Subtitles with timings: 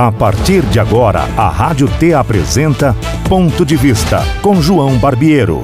[0.00, 2.96] A partir de agora, a Rádio T apresenta
[3.28, 5.62] Ponto de Vista com João Barbiero.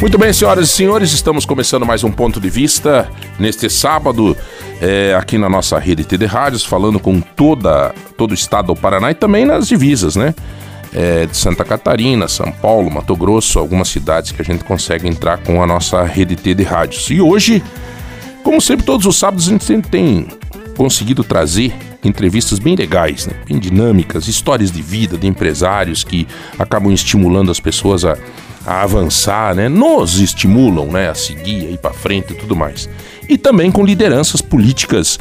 [0.00, 4.36] Muito bem, senhoras e senhores, estamos começando mais um Ponto de Vista neste sábado,
[4.80, 9.10] é, aqui na nossa rede TD Rádios, falando com toda, todo o estado do Paraná
[9.10, 10.32] e também nas divisas, né?
[10.94, 15.38] É, de Santa Catarina, São Paulo, Mato Grosso, algumas cidades que a gente consegue entrar
[15.38, 17.10] com a nossa rede T de rádios.
[17.10, 17.60] E hoje,
[18.44, 20.28] como sempre, todos os sábados a gente tem
[20.80, 23.34] conseguido trazer entrevistas bem legais, né?
[23.46, 26.26] bem dinâmicas, histórias de vida de empresários que
[26.58, 28.16] acabam estimulando as pessoas a
[28.64, 29.70] a avançar, né?
[29.70, 31.08] Nos estimulam, né?
[31.08, 32.90] A seguir, a ir para frente e tudo mais.
[33.26, 35.18] E também com lideranças políticas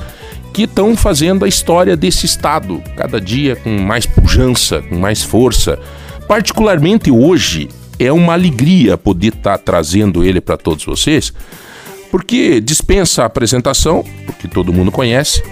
[0.54, 5.80] que estão fazendo a história desse estado cada dia com mais pujança, com mais força.
[6.28, 11.34] Particularmente hoje é uma alegria poder estar tá trazendo ele para todos vocês,
[12.12, 15.44] porque dispensa a apresentação, porque todo mundo conhece,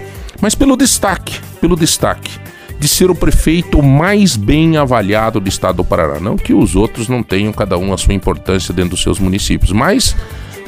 [0.41, 2.31] mas pelo destaque, pelo destaque
[2.79, 6.19] de ser o prefeito mais bem avaliado do estado do Paraná.
[6.19, 9.71] Não que os outros não tenham cada um a sua importância dentro dos seus municípios,
[9.71, 10.15] mas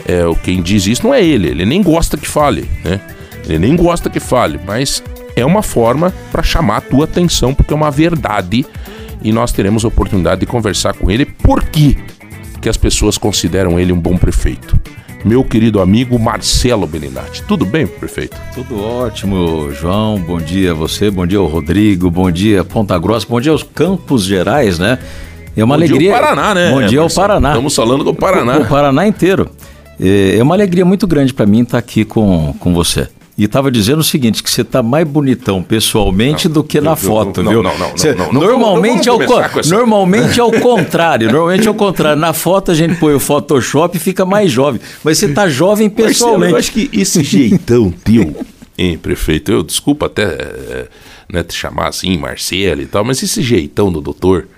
[0.07, 2.99] é, quem diz isso não é ele, ele nem gosta que fale, né?
[3.45, 5.03] Ele nem gosta que fale, mas
[5.35, 8.65] é uma forma para chamar a tua atenção, porque é uma verdade
[9.21, 11.97] e nós teremos a oportunidade de conversar com ele por que
[12.67, 14.79] as pessoas consideram ele um bom prefeito
[15.23, 17.43] meu querido amigo Marcelo Beninati.
[17.43, 18.37] Tudo bem, prefeito?
[18.53, 20.19] Tudo ótimo, João.
[20.19, 23.63] Bom dia a você, bom dia ao Rodrigo, bom dia Ponta Grossa, bom dia aos
[23.63, 24.99] Campos Gerais, né?
[25.55, 25.99] É uma bom alegria.
[25.99, 26.71] Dia ao Paraná, né?
[26.71, 27.49] Bom dia ao Paraná.
[27.49, 28.57] Estamos falando do Paraná.
[28.57, 29.49] O, o Paraná inteiro.
[29.99, 33.09] É, é uma alegria muito grande para mim estar aqui com, com você.
[33.39, 36.91] E estava dizendo o seguinte, que você está mais bonitão pessoalmente não, do que na
[36.91, 37.63] eu, foto, não, viu?
[37.63, 39.69] Não, não, não, não, Normalmente, não, ao, essa...
[39.73, 41.27] normalmente é o contrário.
[41.27, 42.19] Normalmente é o contrário.
[42.19, 44.81] Na foto a gente põe o Photoshop e fica mais jovem.
[45.05, 46.51] Mas você está jovem pessoalmente.
[46.51, 48.45] Marcelo, eu acho que esse jeitão teu,
[48.77, 49.53] hein, prefeito?
[49.53, 50.87] Eu desculpa até é,
[51.31, 54.49] né, te chamar assim, Marcelo e tal, mas esse jeitão do doutor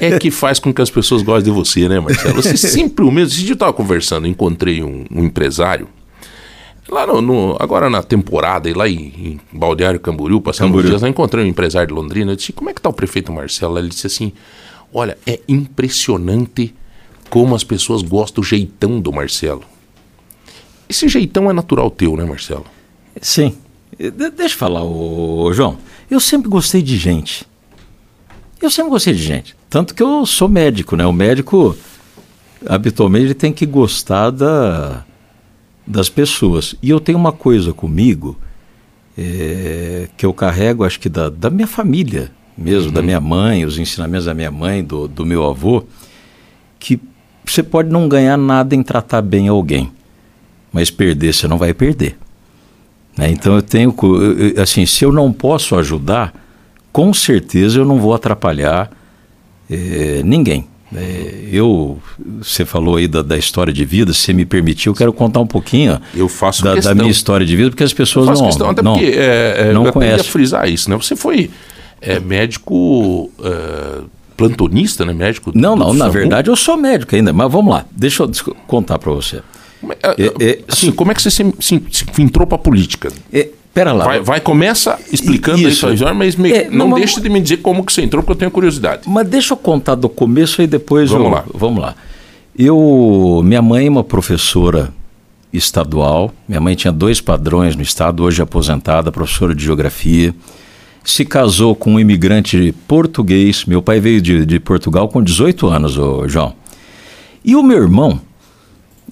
[0.00, 2.40] é que faz com que as pessoas gostem de você, né, Marcelo?
[2.40, 3.34] Você sempre o mesmo.
[3.34, 5.88] Esse dia eu estava conversando, encontrei um, um empresário
[6.92, 10.90] Lá no, no, agora na temporada, lá em, em Baldeário Camboriú, passando Camboriú.
[10.90, 12.32] dias, eu encontrei um empresário de Londrina.
[12.32, 13.78] Eu disse: Como é que está o prefeito Marcelo?
[13.78, 14.30] Ele disse assim:
[14.92, 16.74] Olha, é impressionante
[17.30, 19.62] como as pessoas gostam do jeitão do Marcelo.
[20.86, 22.66] Esse jeitão é natural teu, né, Marcelo?
[23.22, 23.56] Sim.
[23.98, 25.78] De deixa eu falar, ô, João.
[26.10, 27.46] Eu sempre gostei de gente.
[28.60, 29.56] Eu sempre gostei de gente.
[29.70, 31.06] Tanto que eu sou médico, né?
[31.06, 31.74] O médico,
[32.66, 35.06] habitualmente, ele tem que gostar da
[35.86, 36.74] das pessoas.
[36.82, 38.38] E eu tenho uma coisa comigo
[39.16, 42.94] é, que eu carrego, acho que da, da minha família mesmo, uhum.
[42.94, 45.84] da minha mãe, os ensinamentos da minha mãe, do, do meu avô,
[46.78, 47.00] que
[47.44, 49.90] você pode não ganhar nada em tratar bem alguém,
[50.72, 52.16] mas perder você não vai perder.
[53.16, 53.30] Né?
[53.30, 53.94] Então eu tenho,
[54.60, 56.32] assim, se eu não posso ajudar,
[56.92, 58.90] com certeza eu não vou atrapalhar
[59.70, 60.66] é, ninguém.
[60.94, 61.98] É, eu,
[62.40, 65.40] você falou aí da, da, história de vida, se você me permitir, eu quero contar
[65.40, 68.70] um pouquinho eu faço da, da minha história de vida, porque as pessoas não, questão,
[68.70, 70.30] até não, porque, é, é, não eu conhecem.
[70.30, 70.96] frisar isso, né?
[70.96, 71.50] Você foi
[72.00, 74.02] é, médico é,
[74.36, 75.14] plantonista, né?
[75.14, 78.30] Médico Não, não, na verdade eu sou médico ainda, mas vamos lá, deixa eu
[78.66, 79.40] contar para você.
[80.40, 83.10] É, assim, como é que você se, se, se entrou para a política?
[83.74, 84.04] Pera lá.
[84.04, 87.58] Vai, vai começa explicando isso, isso mas me, é, não, não deixe de me dizer
[87.58, 89.02] como que você entrou, porque eu tenho curiosidade.
[89.06, 91.44] Mas deixa eu contar do começo e depois vamos eu, lá.
[91.54, 91.94] Vamos lá.
[92.58, 94.92] Eu, minha mãe é uma professora
[95.50, 96.32] estadual.
[96.46, 100.34] Minha mãe tinha dois padrões no estado, hoje aposentada, professora de geografia.
[101.02, 103.64] Se casou com um imigrante português.
[103.64, 106.54] Meu pai veio de, de Portugal com 18 anos, ô, João.
[107.42, 108.20] E o meu irmão,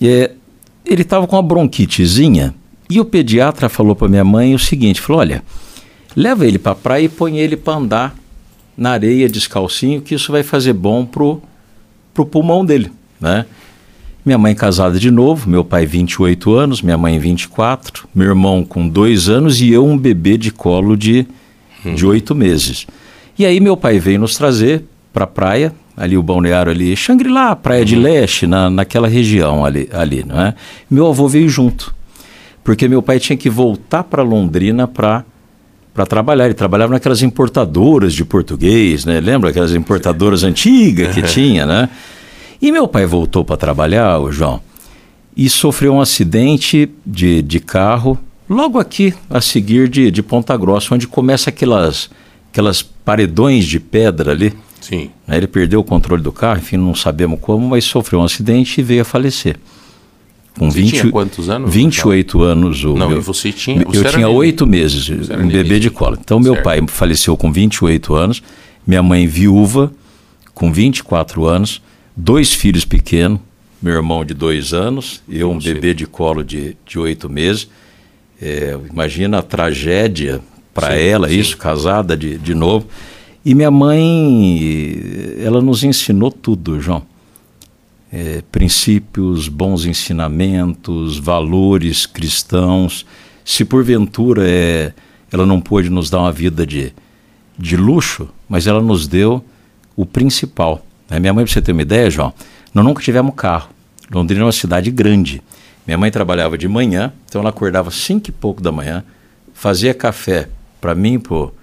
[0.03, 0.33] é,
[0.85, 2.55] ele estava com uma bronquitezinha
[2.91, 5.43] e o pediatra falou para minha mãe o seguinte: falou, olha,
[6.17, 8.15] leva ele para a praia e põe ele para andar
[8.77, 11.41] na areia descalcinho, que isso vai fazer bom pro,
[12.13, 12.91] pro pulmão dele,
[13.21, 13.47] né?
[14.25, 18.87] Minha mãe casada de novo, meu pai 28 anos, minha mãe 24, meu irmão com
[18.87, 21.27] dois anos e eu um bebê de colo de
[21.85, 21.95] uhum.
[21.95, 22.87] de oito meses.
[23.39, 27.57] E aí meu pai veio nos trazer para a praia, ali o balneário ali, Xangri-Lá,
[27.57, 27.87] Praia uhum.
[27.87, 30.55] de Leste, na, naquela região ali, ali, não é?
[30.91, 31.95] Meu avô veio junto
[32.63, 35.25] porque meu pai tinha que voltar para Londrina para
[35.93, 36.47] para trabalhar.
[36.47, 39.21] Ele trabalhava naquelas importadoras de português, né?
[39.21, 41.89] Lembra aquelas importadoras antigas que tinha, né?
[42.63, 44.61] E meu pai voltou para trabalhar, o João,
[45.37, 48.19] e sofreu um acidente de, de carro
[48.49, 52.11] logo aqui a seguir de, de Ponta Grossa, onde começa aquelas
[52.51, 54.53] aquelas paredões de pedra ali.
[54.81, 55.11] Sim.
[55.29, 58.85] Ele perdeu o controle do carro, enfim, não sabemos como, mas sofreu um acidente e
[58.85, 59.57] veio a falecer.
[60.59, 61.73] Com você 20, tinha quantos anos?
[61.73, 62.85] 28 anos.
[62.85, 63.85] O não, meu, e você tinha.
[63.85, 66.19] Você eu tinha oito meses, um bebê de colo.
[66.21, 66.53] Então, certo.
[66.53, 68.43] meu pai faleceu com 28 anos,
[68.87, 69.93] minha mãe viúva,
[70.53, 71.81] com 24 anos,
[72.17, 73.41] dois filhos pequenos,
[73.81, 77.69] meu irmão de dois anos, eu, um bebê de colo de oito meses.
[78.43, 80.41] É, imagina a tragédia
[80.73, 81.39] para ela, sim.
[81.39, 82.87] isso, casada de, de novo.
[83.45, 85.01] E minha mãe,
[85.43, 87.03] ela nos ensinou tudo, João.
[88.13, 93.07] É, princípios, bons ensinamentos, valores cristãos.
[93.45, 94.93] Se porventura é,
[95.31, 96.93] ela não pôde nos dar uma vida de,
[97.57, 99.45] de luxo, mas ela nos deu
[99.95, 100.85] o principal.
[101.09, 101.21] Né?
[101.21, 102.33] Minha mãe, para você ter uma ideia, João,
[102.75, 103.71] nós nunca tivemos carro.
[104.11, 105.41] Londrina é uma cidade grande.
[105.87, 109.05] Minha mãe trabalhava de manhã, então ela acordava cinco e pouco da manhã,
[109.55, 110.49] fazia café
[110.81, 111.55] para mim e pro,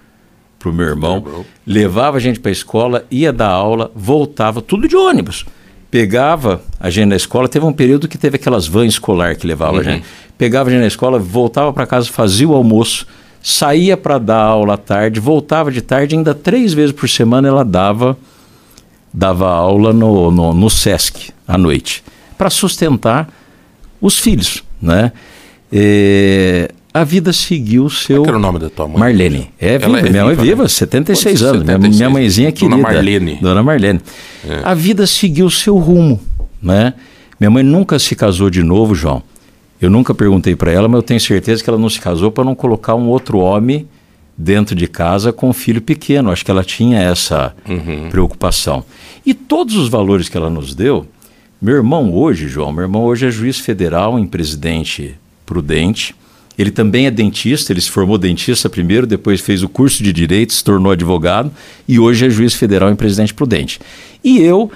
[0.58, 4.96] pro meu irmão, levava a gente para a escola, ia dar aula, voltava, tudo de
[4.96, 5.44] ônibus.
[5.90, 9.74] Pegava a gente na escola, teve um período que teve aquelas vans escolar que levava
[9.74, 9.80] uhum.
[9.80, 10.04] a gente.
[10.36, 13.06] Pegava a gente na escola, voltava para casa, fazia o almoço,
[13.42, 17.64] saía para dar aula à tarde, voltava de tarde, ainda três vezes por semana ela
[17.64, 18.16] dava
[19.12, 22.04] dava aula no, no, no SESC à noite,
[22.36, 23.28] para sustentar
[24.00, 25.12] os filhos, né?
[25.72, 28.22] E, a vida seguiu o seu.
[28.22, 28.98] Qual era o nome da tua mãe?
[28.98, 29.50] Marlene.
[29.56, 30.68] É viva, é minha mãe é viva, né?
[30.68, 31.60] 76 anos.
[31.60, 31.96] 76.
[31.96, 32.76] Minha, mãezinha querida.
[32.76, 33.38] Dona Marlene.
[33.40, 34.00] Dona Marlene.
[34.44, 34.60] É.
[34.64, 36.20] A vida seguiu o seu rumo,
[36.60, 36.94] né?
[37.38, 39.22] Minha mãe nunca se casou de novo, João.
[39.80, 42.42] Eu nunca perguntei para ela, mas eu tenho certeza que ela não se casou para
[42.42, 43.86] não colocar um outro homem
[44.36, 46.32] dentro de casa com um filho pequeno.
[46.32, 48.08] Acho que ela tinha essa uhum.
[48.10, 48.84] preocupação.
[49.24, 51.06] E todos os valores que ela nos deu,
[51.62, 55.14] meu irmão hoje, João, meu irmão hoje é juiz federal em Presidente
[55.46, 56.12] Prudente.
[56.58, 60.52] Ele também é dentista, ele se formou dentista primeiro, depois fez o curso de direito,
[60.52, 61.52] se tornou advogado
[61.86, 63.78] e hoje é juiz federal em Presidente Prudente.
[64.24, 64.70] E eu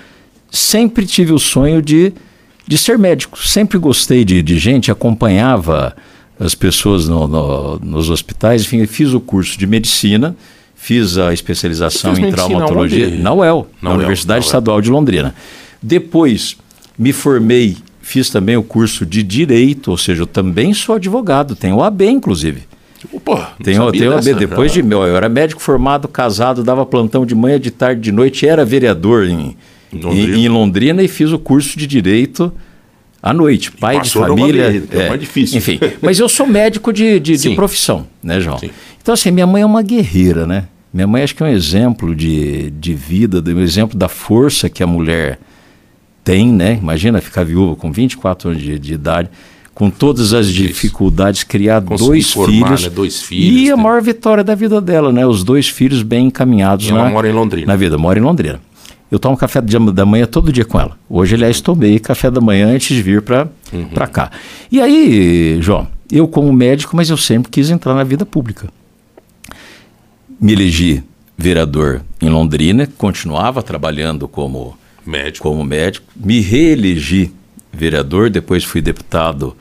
[0.48, 2.12] sempre tive o sonho de,
[2.68, 5.96] de ser médico, sempre gostei de, de gente, acompanhava
[6.38, 10.36] as pessoas no, no, nos hospitais, enfim, fiz o curso de medicina,
[10.76, 15.34] fiz a especialização em traumatologia na UEL, na, na Universidade Estadual de Londrina.
[15.82, 16.56] Depois
[16.96, 21.76] me formei Fiz também o curso de Direito, ou seja, eu também sou advogado, tenho
[21.76, 22.64] o AB, inclusive.
[23.12, 24.34] Opa, tenho, tenho AB.
[24.34, 28.12] Depois de meu, eu era médico formado, casado, dava plantão de manhã, de tarde, de
[28.12, 29.56] noite, era vereador em
[29.92, 32.52] Londrina, em, em Londrina e fiz o curso de Direito
[33.22, 33.70] à noite.
[33.70, 34.84] Pai de família.
[34.92, 35.58] é, é mais difícil.
[35.58, 38.58] Enfim, mas eu sou médico de, de, de profissão, né, João?
[38.58, 38.70] Sim.
[39.00, 40.66] Então, assim, minha mãe é uma guerreira, né?
[40.92, 44.82] Minha mãe acho que é um exemplo de, de vida, um exemplo da força que
[44.82, 45.38] a mulher
[46.24, 46.78] tem, né?
[46.80, 49.28] Imagina ficar viúva com 24 anos de, de idade,
[49.74, 52.90] com todas as dificuldades, criar dois formar, filhos, né?
[52.90, 53.62] dois filhos.
[53.62, 55.26] E a maior vitória da vida dela, né?
[55.26, 57.66] Os dois filhos bem encaminhados e na, ela mora em Londrina.
[57.66, 57.96] na vida.
[57.98, 58.60] Mora em Londrina.
[59.10, 60.96] Eu tomo café da manhã todo dia com ela.
[61.08, 63.88] Hoje, aliás, tomei café da manhã antes de vir para uhum.
[64.10, 64.30] cá.
[64.70, 68.68] E aí, João, eu como médico, mas eu sempre quis entrar na vida pública.
[70.40, 71.02] Me elegi
[71.36, 75.48] vereador em Londrina, continuava trabalhando como médico.
[75.48, 76.06] como médico.
[76.16, 77.32] Me reelegi
[77.72, 79.56] vereador, depois fui deputado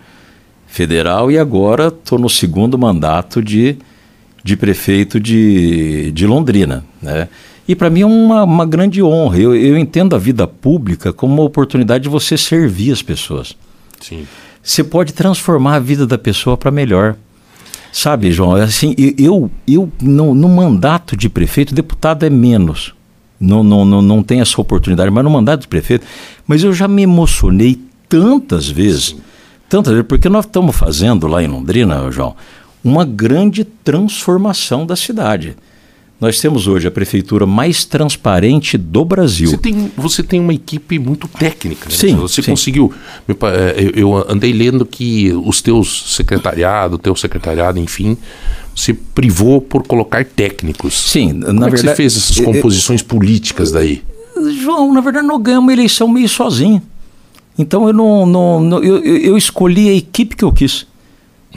[0.68, 3.78] federal e agora estou no segundo mandato de,
[4.44, 6.84] de prefeito de, de Londrina.
[7.02, 7.28] Né?
[7.68, 9.38] E para mim é uma, uma grande honra.
[9.38, 13.56] Eu, eu entendo a vida pública como uma oportunidade de você servir as pessoas.
[14.00, 14.28] Sim.
[14.64, 17.16] Você pode transformar a vida da pessoa para melhor.
[17.92, 22.94] Sabe, João, assim, eu, eu no, no mandato de prefeito, deputado é menos
[23.42, 26.06] não, não, não, não tem essa oportunidade, mas no mandato de prefeito.
[26.46, 29.16] Mas eu já me emocionei tantas vezes,
[29.68, 32.36] tantas vezes, porque nós estamos fazendo lá em Londrina, João,
[32.84, 35.56] uma grande transformação da cidade.
[36.22, 39.50] Nós temos hoje a prefeitura mais transparente do Brasil.
[39.50, 41.90] Você tem, você tem uma equipe muito técnica.
[41.90, 41.96] Né?
[41.96, 42.16] Sim.
[42.18, 42.52] Você sim.
[42.52, 42.94] conseguiu.
[43.28, 48.16] É, eu andei lendo que os teus secretariado, o teu secretariado, enfim,
[48.76, 50.94] se privou por colocar técnicos.
[50.94, 51.90] Sim, Como na é verdade.
[51.90, 54.04] você fez essas composições políticas daí?
[54.62, 56.84] João, na verdade, nós ganhamos uma eleição meio sozinho.
[57.58, 60.86] Então eu não, não, não eu, eu, escolhi a equipe que eu quis.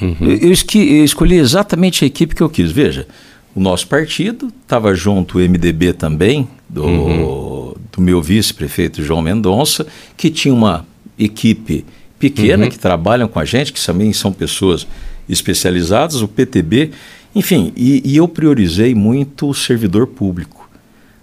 [0.01, 0.17] Uhum.
[0.23, 2.73] Eu, eu, escolhi exatamente a equipe que eu quis.
[2.73, 3.07] Veja,
[3.55, 7.75] o nosso partido, estava junto o MDB também, do, uhum.
[7.93, 10.85] do meu vice-prefeito João Mendonça, que tinha uma
[11.19, 11.85] equipe
[12.19, 12.71] pequena uhum.
[12.71, 14.87] que trabalham com a gente, que também são pessoas
[15.29, 16.91] especializadas, o PTB,
[17.35, 20.69] enfim, e, e eu priorizei muito o servidor público.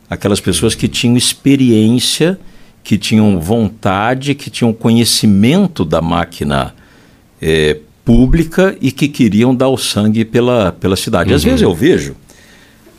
[0.09, 2.39] Aquelas pessoas que tinham experiência,
[2.83, 6.73] que tinham vontade, que tinham conhecimento da máquina
[7.41, 11.29] é, pública e que queriam dar o sangue pela, pela cidade.
[11.29, 11.35] Uhum.
[11.35, 12.15] Às vezes eu vejo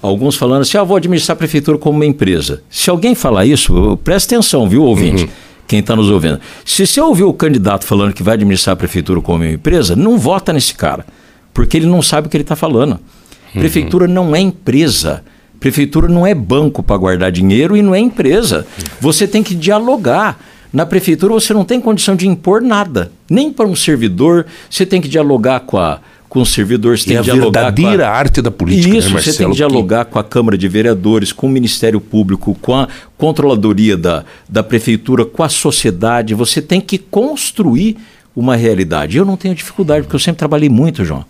[0.03, 2.63] alguns falando assim: ah, vou administrar a prefeitura como uma empresa.
[2.69, 5.25] Se alguém falar isso, presta atenção, viu, ouvinte?
[5.25, 5.31] Uhum.
[5.67, 6.41] quem está nos ouvindo.
[6.65, 10.19] Se você ouviu o candidato falando que vai administrar a prefeitura como uma empresa, não
[10.19, 11.07] vota nesse cara,
[11.55, 12.93] porque ele não sabe o que ele está falando.
[13.55, 13.61] Uhum.
[13.61, 15.25] Prefeitura não é empresa.
[15.61, 18.67] Prefeitura não é banco para guardar dinheiro e não é empresa.
[19.01, 20.39] Você tem que dialogar.
[20.73, 24.47] Na prefeitura você não tem condição de impor nada, nem para um servidor.
[24.71, 26.01] Você tem que dialogar com a
[26.33, 28.15] com o servidor, você tem que dialogar a verdadeira com a...
[28.15, 28.89] arte da política.
[28.89, 32.01] Né, Isso, né, você tem que dialogar com a Câmara de Vereadores, com o Ministério
[32.01, 32.89] Público, com a
[33.19, 36.33] controladoria da, da prefeitura, com a sociedade.
[36.33, 37.99] Você tem que construir
[38.35, 39.19] uma realidade.
[39.19, 41.23] Eu não tenho dificuldade, porque eu sempre trabalhei muito, João.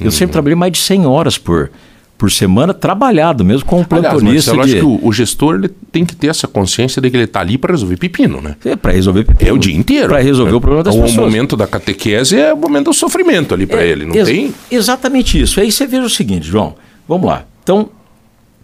[0.00, 0.10] Eu uhum.
[0.10, 1.70] sempre trabalhei mais de 100 horas por,
[2.18, 4.50] por semana trabalhado, mesmo com um plantonista.
[4.50, 4.76] Aliás, de...
[4.76, 7.40] acho que o, o, gestor ele tem que ter essa consciência de que ele está
[7.40, 8.56] ali para resolver pepino, né?
[8.64, 9.48] É, para resolver pepino.
[9.48, 10.08] É o dia inteiro.
[10.08, 10.54] Para resolver é.
[10.56, 11.16] o problema das o pessoas.
[11.16, 14.26] O momento da catequese é o momento do sofrimento ali para é, ele, não ex
[14.26, 14.52] tem?
[14.68, 15.60] Exatamente isso.
[15.60, 16.74] Aí você veja o seguinte, João,
[17.06, 17.44] vamos lá.
[17.62, 17.88] Então,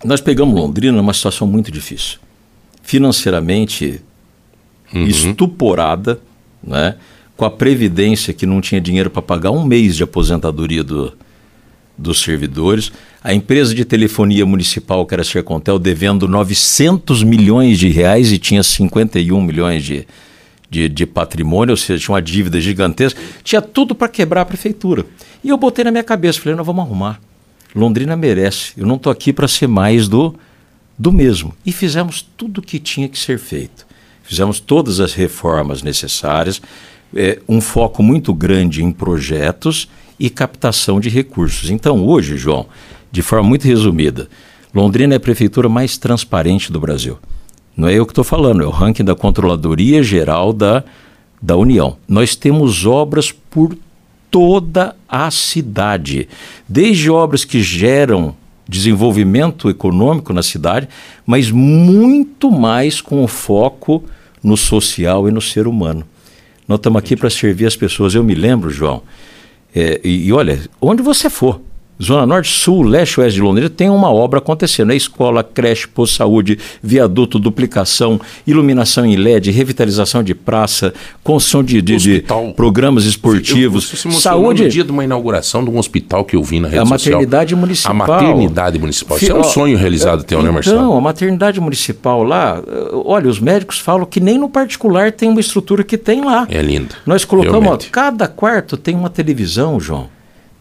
[0.04, 2.18] nós pegamos Londrina numa situação muito difícil.
[2.82, 4.02] Financeiramente
[4.92, 5.06] uhum.
[5.06, 6.18] estuporada,
[6.60, 6.96] né?
[7.36, 11.12] com a Previdência que não tinha dinheiro para pagar um mês de aposentadoria do,
[11.96, 18.32] dos servidores, a empresa de telefonia municipal, que era Sercontel, devendo 900 milhões de reais
[18.32, 20.06] e tinha 51 milhões de,
[20.68, 25.06] de, de patrimônio, ou seja, tinha uma dívida gigantesca, tinha tudo para quebrar a prefeitura.
[25.42, 27.20] E eu botei na minha cabeça, falei, nós vamos arrumar.
[27.74, 30.34] Londrina merece, eu não estou aqui para ser mais do,
[30.98, 31.54] do mesmo.
[31.64, 33.86] E fizemos tudo o que tinha que ser feito.
[34.22, 36.60] Fizemos todas as reformas necessárias,
[37.14, 41.70] é, um foco muito grande em projetos e captação de recursos.
[41.70, 42.66] Então, hoje, João,
[43.10, 44.28] de forma muito resumida,
[44.74, 47.18] Londrina é a prefeitura mais transparente do Brasil.
[47.76, 50.84] Não é eu que estou falando, é o ranking da Controladoria Geral da,
[51.40, 51.96] da União.
[52.08, 53.76] Nós temos obras por
[54.30, 56.28] toda a cidade,
[56.68, 58.34] desde obras que geram
[58.68, 60.88] desenvolvimento econômico na cidade,
[61.26, 64.02] mas muito mais com o foco
[64.42, 66.04] no social e no ser humano.
[66.66, 68.14] Nós estamos aqui para servir as pessoas.
[68.14, 69.02] Eu me lembro, João,
[69.74, 71.60] é, e, e, olha, onde você for,
[72.02, 74.92] Zona Norte, Sul, Leste, Oeste de Londrina, tem uma obra acontecendo.
[74.92, 81.80] É escola, creche, posto saúde, viaduto, duplicação, iluminação em LED, revitalização de praça, construção de,
[81.80, 82.24] de, de
[82.56, 83.90] programas esportivos.
[83.92, 84.64] Eu, você saúde.
[84.64, 87.50] no dia de uma inauguração de um hospital que eu vi na rede a maternidade
[87.50, 87.60] social.
[87.60, 87.92] municipal.
[87.92, 89.16] A maternidade municipal.
[89.16, 90.80] Isso é um sonho realizado teu, né, Marcelo?
[90.80, 92.62] Não, a maternidade municipal lá,
[93.04, 96.46] olha, os médicos falam que nem no particular tem uma estrutura que tem lá.
[96.50, 96.94] É lindo.
[97.06, 100.13] Nós colocamos, ó, cada quarto tem uma televisão, João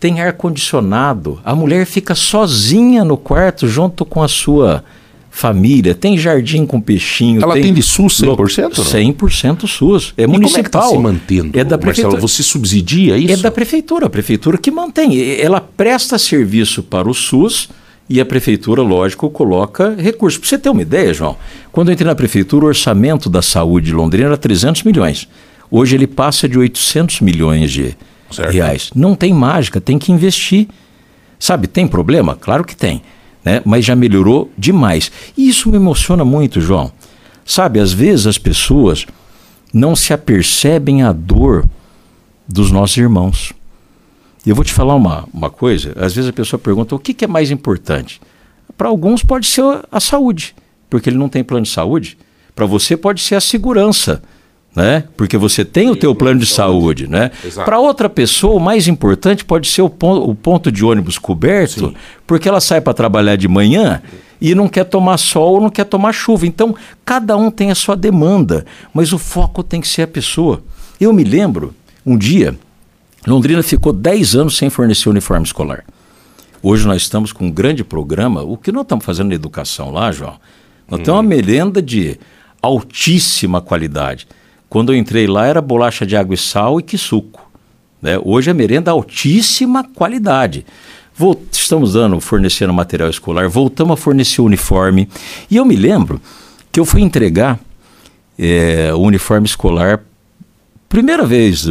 [0.03, 1.39] tem ar-condicionado.
[1.45, 4.83] A mulher fica sozinha no quarto junto com a sua
[5.31, 5.95] família.
[5.95, 7.41] Tem jardim com peixinho.
[7.41, 8.63] Ela tem, tem de SUS 100%?
[8.63, 8.69] Não?
[8.69, 10.13] 100% SUS.
[10.17, 10.51] É e municipal.
[10.51, 11.57] Como é que tá se mantendo?
[11.57, 12.15] É da prefeitura.
[12.15, 13.31] Marcelo, você subsidia isso?
[13.31, 14.07] É da prefeitura.
[14.07, 15.39] A prefeitura que mantém.
[15.39, 17.69] Ela presta serviço para o SUS
[18.09, 20.37] e a prefeitura, lógico, coloca recursos.
[20.37, 21.37] Para você ter uma ideia, João,
[21.71, 25.29] quando eu entrei na prefeitura, o orçamento da saúde de Londrina era 300 milhões.
[25.71, 27.95] Hoje ele passa de 800 milhões de
[28.31, 28.51] certo.
[28.51, 28.91] reais.
[28.95, 30.67] Não tem mágica, tem que investir.
[31.39, 32.35] Sabe, tem problema?
[32.35, 33.01] Claro que tem,
[33.43, 33.61] né?
[33.65, 35.11] mas já melhorou demais.
[35.37, 36.91] E isso me emociona muito, João.
[37.45, 39.05] Sabe, às vezes as pessoas
[39.73, 41.65] não se apercebem a dor
[42.47, 43.53] dos nossos irmãos.
[44.45, 47.13] E eu vou te falar uma, uma coisa: às vezes a pessoa pergunta o que,
[47.13, 48.21] que é mais importante.
[48.77, 50.55] Para alguns pode ser a saúde,
[50.89, 52.17] porque ele não tem plano de saúde.
[52.55, 54.21] Para você pode ser a segurança
[54.75, 55.03] né?
[55.15, 57.31] Porque você tem o teu plano de saúde, né?
[57.63, 61.89] Para outra pessoa, o mais importante pode ser o ponto, o ponto de ônibus coberto,
[61.89, 61.95] Sim.
[62.25, 64.01] porque ela sai para trabalhar de manhã
[64.41, 66.47] e não quer tomar sol ou não quer tomar chuva.
[66.47, 66.75] Então,
[67.05, 70.63] cada um tem a sua demanda, mas o foco tem que ser a pessoa.
[70.99, 71.73] Eu me lembro,
[72.05, 72.57] um dia,
[73.27, 75.85] Londrina ficou 10 anos sem fornecer uniforme escolar.
[76.61, 78.41] Hoje nós estamos com um grande programa.
[78.41, 80.35] O que nós estamos fazendo na educação lá, João?
[80.89, 81.03] Nós hum.
[81.03, 82.17] temos uma merenda de
[82.61, 84.27] altíssima qualidade.
[84.73, 87.47] Quando eu entrei lá era bolacha de água e sal e que suco.
[88.01, 88.19] Né?
[88.23, 90.65] Hoje é merenda altíssima qualidade.
[91.51, 95.07] Estamos dando, fornecendo material escolar, voltamos a fornecer uniforme.
[95.47, 96.19] E eu me lembro
[96.71, 97.59] que eu fui entregar
[98.35, 100.03] é, o uniforme escolar,
[100.89, 101.67] primeira vez,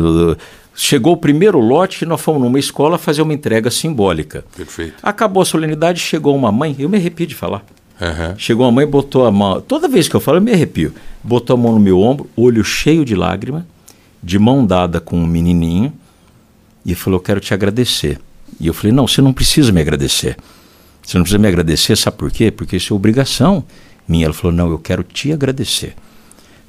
[0.72, 4.44] chegou o primeiro lote e nós fomos numa escola fazer uma entrega simbólica.
[4.56, 4.94] Perfeito.
[5.02, 7.64] Acabou a solenidade, chegou uma mãe, eu me arrepio de falar.
[8.02, 8.36] Uhum.
[8.36, 9.60] Chegou a mãe, botou a mão.
[9.60, 10.92] Toda vez que eu falo, eu me arrepio.
[11.22, 13.64] Botou a mão no meu ombro, olho cheio de lágrima,
[14.20, 15.92] de mão dada com um menininho,
[16.84, 18.18] e falou: Eu quero te agradecer.
[18.58, 20.36] E eu falei: Não, você não precisa me agradecer.
[21.00, 22.50] Você não precisa me agradecer, sabe por quê?
[22.50, 23.64] Porque isso é obrigação
[24.08, 24.24] minha.
[24.24, 25.94] Ela falou: Não, eu quero te agradecer.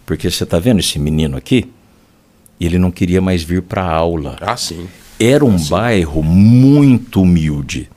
[0.06, 1.72] Porque você está vendo esse menino aqui?
[2.60, 4.38] Ele não queria mais vir para a aula.
[4.40, 4.88] Ah, sim.
[5.20, 5.70] Era um ah, sim.
[5.70, 7.90] bairro muito humilde.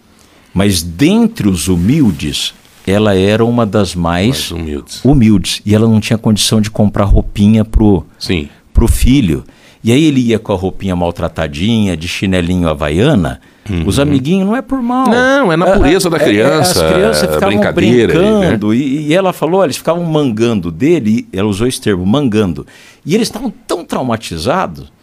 [0.55, 2.55] Mas dentre os humildes,
[2.87, 5.05] ela era uma das mais, mais humildes.
[5.05, 5.63] humildes.
[5.67, 8.49] E ela não tinha condição de comprar roupinha pro, Sim.
[8.73, 9.45] pro filho.
[9.83, 13.41] E aí ele ia com a roupinha maltratadinha, de chinelinho havaiana.
[13.69, 13.85] Uhum.
[13.87, 15.09] Os amiguinhos não é por mal.
[15.09, 16.81] Não, é na pureza é, da criança.
[16.81, 18.41] É, as crianças ficavam brincando.
[18.41, 18.77] Né?
[18.77, 22.67] E, e, ela falou: eles ficavam mangando dele, ela usou esse termo, mangando.
[23.05, 24.96] E eles estavam tão traumatizados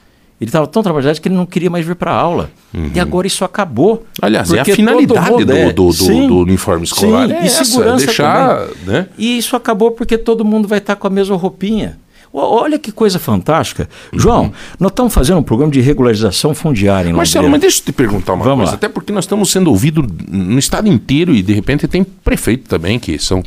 [0.43, 2.51] ele estava tão traumatizado que ele não queria mais vir para a aula.
[2.73, 2.91] Uhum.
[2.93, 4.05] E agora isso acabou.
[4.21, 7.27] Aliás, é a finalidade do, do, do, sim, do, uniforme escolar.
[7.27, 9.07] Sim, é e essa, segurança deixar, né?
[9.17, 11.97] E isso acabou porque todo mundo vai estar com a mesma roupinha.
[12.33, 13.87] Olha que coisa fantástica.
[14.11, 14.19] Uhum.
[14.19, 17.91] João, nós estamos fazendo um programa de regularização fundiária em Marcelo, mas deixa eu te
[17.93, 18.71] perguntar uma Vamos coisa.
[18.71, 18.75] Lá.
[18.75, 22.99] Até porque nós estamos sendo ouvidos no estado inteiro e de repente tem prefeito também
[22.99, 23.41] que são...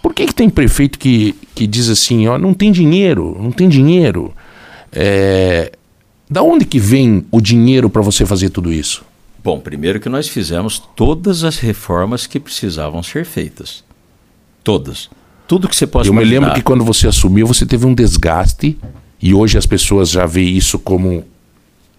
[0.00, 3.68] Por que, que tem prefeito que, que diz assim, ó, não tem dinheiro, não tem
[3.68, 4.32] dinheiro?
[4.92, 5.72] É,
[6.28, 9.04] da onde que vem o dinheiro para você fazer tudo isso?
[9.42, 13.84] Bom, primeiro que nós fizemos todas as reformas que precisavam ser feitas.
[14.62, 15.10] Todas.
[15.46, 16.30] Tudo que você possa Eu imaginar.
[16.30, 18.78] me lembro que quando você assumiu, você teve um desgaste
[19.20, 21.24] e hoje as pessoas já veem isso como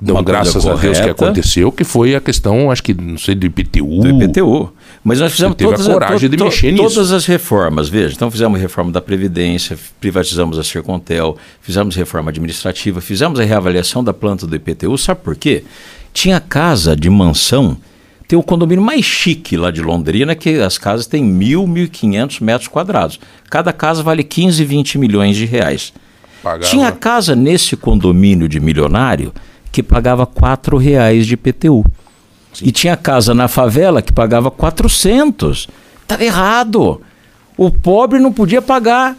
[0.01, 3.45] dão graças a Deus que aconteceu, que foi a questão, acho que, não sei, do
[3.45, 4.01] IPTU.
[4.01, 4.71] Do IPTU.
[5.03, 6.95] Mas nós fizemos todas, a coragem to, de mexer to, nisso.
[6.95, 8.13] todas as reformas, veja.
[8.15, 14.13] Então fizemos reforma da Previdência, privatizamos a Sercontel, fizemos reforma administrativa, fizemos a reavaliação da
[14.13, 14.97] planta do IPTU.
[14.97, 15.63] Sabe por quê?
[16.13, 17.77] Tinha casa de mansão,
[18.27, 22.39] tem o condomínio mais chique lá de Londrina, que as casas têm mil, mil quinhentos
[22.39, 23.19] metros quadrados.
[23.49, 25.93] Cada casa vale 15, 20 milhões de reais.
[26.41, 26.69] Pagava.
[26.69, 29.31] Tinha casa nesse condomínio de milionário
[29.75, 31.84] que pagava quatro reais de IPTU.
[32.53, 32.67] Sim.
[32.67, 35.67] E tinha casa na favela que pagava 400.
[36.01, 37.01] Estava errado.
[37.58, 39.17] O pobre não podia pagar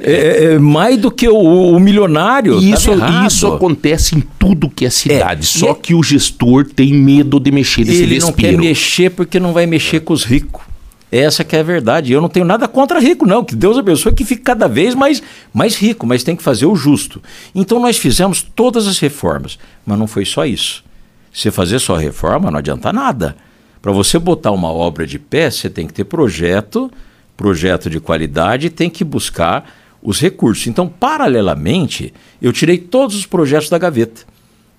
[0.00, 2.56] é, é, é, mais do que o, o milionário.
[2.60, 2.90] Isso,
[3.26, 5.40] isso acontece em tudo que é cidade.
[5.40, 9.40] É, só que o gestor tem medo de mexer nesse Ele não quer mexer porque
[9.40, 10.62] não vai mexer com os ricos.
[11.10, 12.12] Essa que é a verdade.
[12.12, 13.44] Eu não tenho nada contra rico, não.
[13.44, 16.76] Que Deus abençoe que fique cada vez mais, mais rico, mas tem que fazer o
[16.76, 17.20] justo.
[17.54, 20.84] Então nós fizemos todas as reformas, mas não foi só isso.
[21.32, 23.36] Você fazer só reforma não adianta nada.
[23.82, 26.90] Para você botar uma obra de pé, você tem que ter projeto,
[27.36, 29.64] projeto de qualidade tem que buscar
[30.02, 30.66] os recursos.
[30.66, 34.22] Então, paralelamente, eu tirei todos os projetos da gaveta.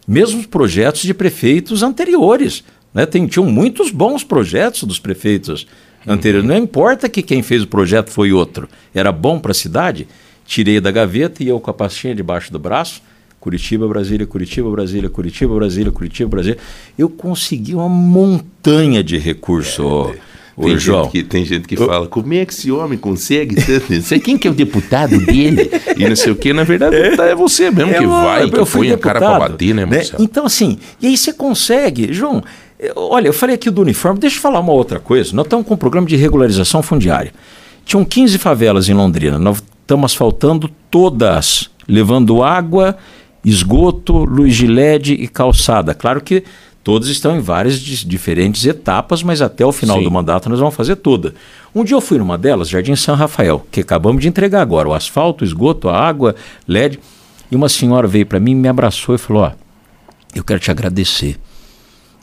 [0.07, 2.63] Mesmo os projetos de prefeitos anteriores.
[2.93, 3.05] Né?
[3.05, 5.67] Tem, tinham muitos bons projetos dos prefeitos
[6.05, 6.43] anterior.
[6.43, 8.67] Não importa que quem fez o projeto foi outro.
[8.93, 10.07] Era bom para a cidade,
[10.45, 13.01] tirei da gaveta e eu com a pastinha debaixo do braço,
[13.39, 16.57] Curitiba, Brasília, Curitiba, Brasília, Curitiba, Brasília, Curitiba, Brasília.
[16.97, 19.79] Eu consegui uma montanha de recursos.
[20.15, 21.05] É, Ô, tem, João.
[21.05, 23.91] Gente que, tem gente que fala, como é que esse homem consegue tanto?
[23.91, 26.53] Não sei quem que é o deputado dele e não sei o que.
[26.53, 29.39] Na verdade, é, é você mesmo é, que vai, que põe deputado, a cara para
[29.39, 30.19] bater, né, Marcelo?
[30.19, 30.25] Né?
[30.29, 32.43] Então, assim, e aí você consegue, João,
[32.95, 35.35] Olha, eu falei aqui do uniforme, deixa eu falar uma outra coisa.
[35.35, 37.31] Nós estamos com um programa de regularização fundiária.
[37.85, 42.97] Tinham 15 favelas em Londrina, nós estamos asfaltando todas, levando água,
[43.45, 45.93] esgoto, luz de LED e calçada.
[45.93, 46.43] Claro que
[46.83, 50.03] todas estão em várias diferentes etapas, mas até o final Sim.
[50.03, 51.35] do mandato nós vamos fazer toda.
[51.75, 54.93] Um dia eu fui numa delas, Jardim São Rafael, que acabamos de entregar agora, o
[54.93, 56.35] asfalto, o esgoto, a água,
[56.67, 56.99] LED,
[57.51, 59.51] e uma senhora veio para mim, me abraçou e falou: "Ó,
[60.33, 61.37] eu quero te agradecer.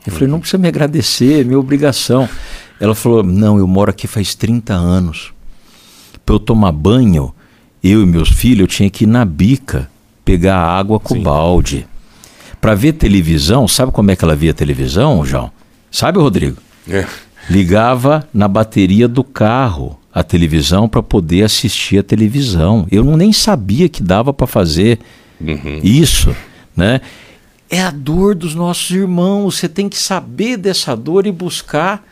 [0.08, 2.26] Eu falei, não precisa me agradecer, é minha obrigação.
[2.80, 5.32] Ela falou, não, eu moro aqui faz 30 anos.
[6.24, 7.34] Para eu tomar banho,
[7.82, 9.90] eu e meus filhos, eu tinha que ir na bica
[10.24, 11.22] pegar água com Sim.
[11.22, 11.86] balde.
[12.58, 15.50] Para ver televisão, sabe como é que ela via televisão, João?
[15.90, 16.56] Sabe, Rodrigo?
[16.88, 17.06] É.
[17.50, 22.86] Ligava na bateria do carro a televisão para poder assistir a televisão.
[22.90, 24.98] Eu não nem sabia que dava para fazer
[25.38, 25.80] uhum.
[25.82, 26.34] isso,
[26.74, 27.02] né?
[27.70, 29.58] É a dor dos nossos irmãos.
[29.58, 32.02] Você tem que saber dessa dor e buscar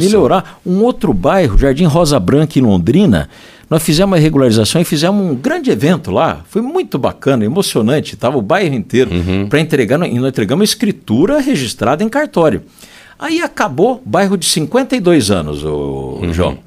[0.00, 0.60] melhorar.
[0.64, 3.28] Um outro bairro, Jardim Rosa Branca, em Londrina,
[3.68, 6.42] nós fizemos uma regularização e fizemos um grande evento lá.
[6.48, 8.14] Foi muito bacana, emocionante.
[8.14, 9.48] Estava o bairro inteiro uhum.
[9.48, 10.00] para entregar.
[10.06, 12.62] E nós entregamos escritura registrada em cartório.
[13.18, 16.32] Aí acabou, bairro de 52 anos, o uhum.
[16.32, 16.58] João.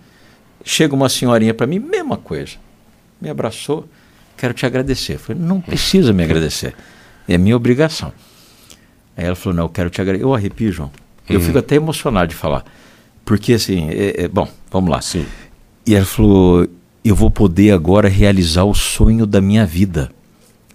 [0.63, 2.53] Chega uma senhorinha para mim, mesma coisa.
[3.21, 3.85] Me abraçou,
[4.37, 5.13] quero te agradecer.
[5.13, 6.73] Eu falei, não precisa me agradecer.
[7.27, 8.11] É minha obrigação.
[9.15, 10.25] Aí ela falou: Não, eu quero te agradecer.
[10.25, 10.91] Eu arrepio, João.
[11.27, 11.45] Eu uhum.
[11.45, 12.63] fico até emocionado de falar.
[13.23, 15.01] Porque, assim, é, é, bom, vamos lá.
[15.01, 15.25] Sim.
[15.85, 16.67] E ela falou:
[17.03, 20.11] Eu vou poder agora realizar o sonho da minha vida.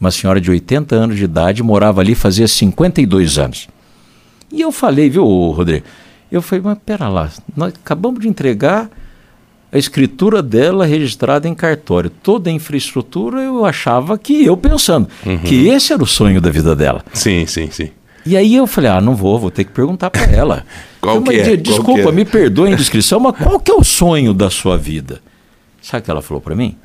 [0.00, 3.68] Uma senhora de 80 anos de idade morava ali fazia 52 anos.
[4.50, 5.84] E eu falei, viu, Rodrigo?
[6.32, 8.90] Eu falei, mas pera lá, nós acabamos de entregar
[9.72, 12.10] a escritura dela registrada em cartório.
[12.10, 15.38] Toda a infraestrutura eu achava que eu pensando uhum.
[15.38, 17.04] que esse era o sonho da vida dela.
[17.12, 17.90] Sim, sim, sim.
[18.24, 20.64] E aí eu falei, ah, não vou, vou ter que perguntar para ela.
[21.00, 21.56] qual que é?
[21.56, 22.16] Desculpa, qual é?
[22.16, 25.20] me perdoe a indiscrição, mas qual que é o sonho da sua vida?
[25.80, 26.76] Sabe o que ela falou para mim?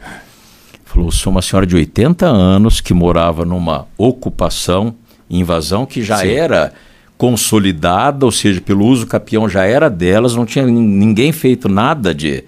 [0.85, 4.95] Falou, sou uma senhora de 80 anos que morava numa ocupação,
[5.29, 6.29] invasão, que já Sim.
[6.29, 6.73] era
[7.17, 12.43] consolidada, ou seja, pelo uso capião já era delas, não tinha ninguém feito nada de,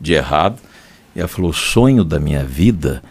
[0.00, 0.60] de errado.
[1.14, 3.02] E ela falou: o sonho da minha vida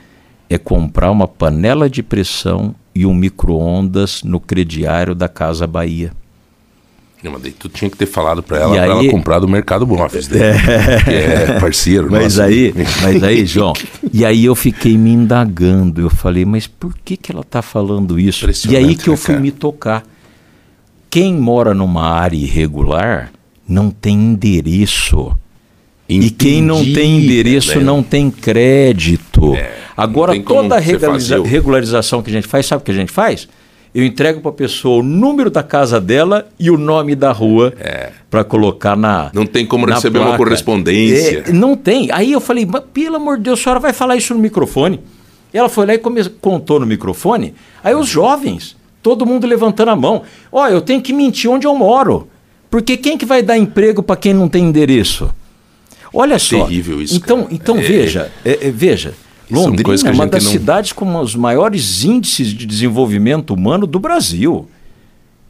[0.50, 6.12] é comprar uma panela de pressão e um micro-ondas no crediário da Casa Bahia.
[7.22, 9.86] Não, mas daí tu tinha que ter falado para ela, para ela comprar do Mercado
[9.86, 10.40] Móveis, né?
[11.06, 12.08] é, é parceiro.
[12.12, 12.42] Mas nosso.
[12.42, 12.74] aí,
[13.04, 13.74] mas aí, João,
[14.14, 16.00] e aí eu fiquei me indagando.
[16.00, 18.48] Eu falei, mas por que que ela está falando isso?
[18.70, 19.42] E aí que eu fui cara.
[19.42, 20.04] me tocar.
[21.10, 23.32] Quem mora numa área irregular
[23.68, 25.38] não tem endereço.
[26.10, 27.84] Entendi, e quem não tem endereço né?
[27.84, 29.56] não tem crédito.
[29.56, 33.12] É, Agora, toda a regulariza regularização que a gente faz, sabe o que a gente
[33.12, 33.48] faz?
[33.94, 37.74] Eu entrego para a pessoa o número da casa dela e o nome da rua
[37.80, 38.12] é.
[38.30, 39.32] para colocar na.
[39.34, 40.32] Não tem como receber placa.
[40.32, 41.44] uma correspondência.
[41.48, 42.10] É, não tem.
[42.12, 45.00] Aí eu falei, pelo amor de Deus, a senhora vai falar isso no microfone.
[45.52, 46.00] Ela foi lá e
[46.42, 47.56] contou no microfone.
[47.84, 50.24] Aí os jovens Todo mundo levantando a mão.
[50.52, 52.28] Ó, oh, eu tenho que mentir onde eu moro.
[52.70, 55.34] Porque quem que vai dar emprego para quem não tem endereço?
[56.14, 56.66] Olha é só.
[56.66, 57.16] Terrível isso.
[57.16, 59.14] Então, então é, veja, é, é, veja.
[59.50, 60.52] Londrina é uma das não...
[60.52, 64.68] cidades com os maiores índices de desenvolvimento humano do Brasil.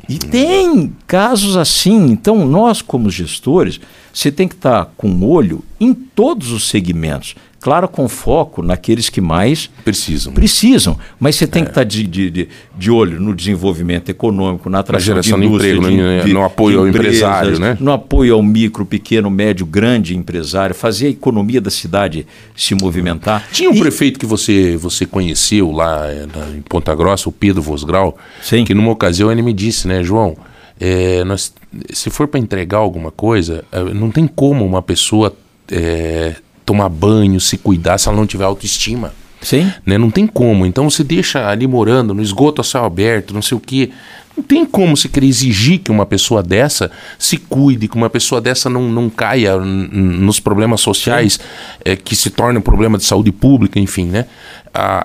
[0.08, 0.30] E hum.
[0.32, 2.12] tem casos assim.
[2.12, 3.80] Então, nós, como gestores,
[4.14, 7.36] você tem que estar com olho em todos os segmentos.
[7.60, 10.32] Claro, com foco naqueles que mais precisam.
[10.32, 10.98] Precisam.
[11.20, 11.66] Mas você tem é.
[11.66, 15.74] que estar de, de, de, olho no desenvolvimento econômico, na atração na geração de, indústria,
[15.74, 17.78] de emprego, de, no, apoio ao empresário, né?
[17.80, 23.46] No apoio ao micro, pequeno, médio, grande empresário, fazer a economia da cidade se movimentar.
[23.52, 23.80] Tinha um e...
[23.80, 28.64] prefeito que você, você conheceu lá eh, em Ponta Grossa, o Pedro Vosgrau, Sim.
[28.64, 30.38] que numa ocasião ele me disse, né, João,
[30.80, 31.54] é, nós,
[31.92, 35.36] se for para entregar alguma coisa, eh, não tem como uma pessoa
[35.70, 36.36] é,
[36.70, 39.12] tomar banho, se cuidar se ela não tiver autoestima.
[39.42, 39.74] Sim.
[39.84, 39.98] Né?
[39.98, 40.68] Não tem como.
[40.68, 43.90] Então você deixa ali morando no esgoto a céu aberto, não sei o quê.
[44.38, 48.40] Não tem como se querer exigir que uma pessoa dessa se cuide, que uma pessoa
[48.40, 51.40] dessa não, não caia nos problemas sociais
[51.84, 54.28] é, que se tornam um problema de saúde pública, enfim, né?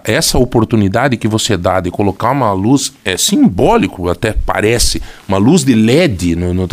[0.04, 5.64] Essa oportunidade que você dá de colocar uma luz, é simbólico, até parece, uma luz
[5.64, 6.68] de LED no, no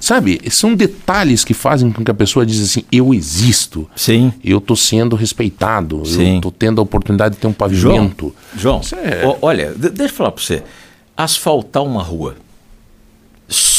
[0.00, 0.40] sabe?
[0.50, 3.88] São detalhes que fazem com que a pessoa diz assim: eu existo.
[3.94, 4.32] Sim.
[4.42, 6.04] Eu estou sendo respeitado.
[6.04, 6.30] Sim.
[6.30, 8.34] Eu estou tendo a oportunidade de ter um pavimento.
[8.56, 9.36] João, João é...
[9.42, 10.62] olha, deixa eu falar para você.
[11.16, 12.36] Asfaltar uma rua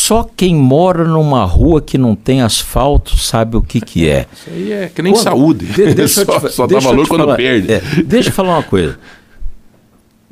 [0.07, 4.25] só quem mora numa rua que não tem asfalto sabe o que, que é.
[4.31, 5.65] Isso aí é que nem quando, saúde.
[5.75, 7.73] De, deixa só, te, só dá valor quando falar, perde.
[7.73, 8.97] É, deixa eu falar uma coisa.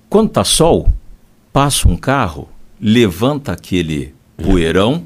[0.10, 0.88] Quando tá sol,
[1.52, 2.48] passa um carro,
[2.80, 5.04] levanta aquele poeirão,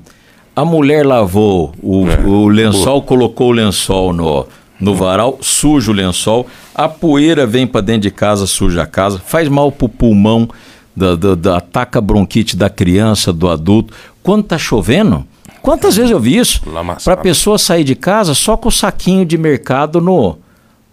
[0.55, 4.45] a mulher lavou o, é, o lençol, colocou o lençol no,
[4.79, 9.17] no varal, suja o lençol, a poeira vem para dentro de casa, suja a casa,
[9.17, 10.47] faz mal pro pulmão,
[10.99, 13.93] da, da, da, ataca a bronquite da criança, do adulto.
[14.21, 15.25] Quando está chovendo,
[15.61, 16.61] quantas vezes eu vi isso?
[17.03, 20.37] Para a pessoa sair de casa só com o saquinho de mercado no,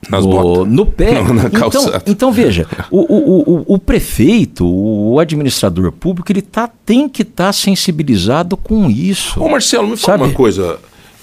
[0.08, 1.20] no, no, pé.
[1.22, 7.08] Não, então, então, veja, o, o, o, o, prefeito, o administrador público, ele tá, tem
[7.08, 9.42] que estar tá sensibilizado com isso.
[9.42, 10.30] Ô Marcelo, me fala sabe?
[10.30, 10.78] uma coisa.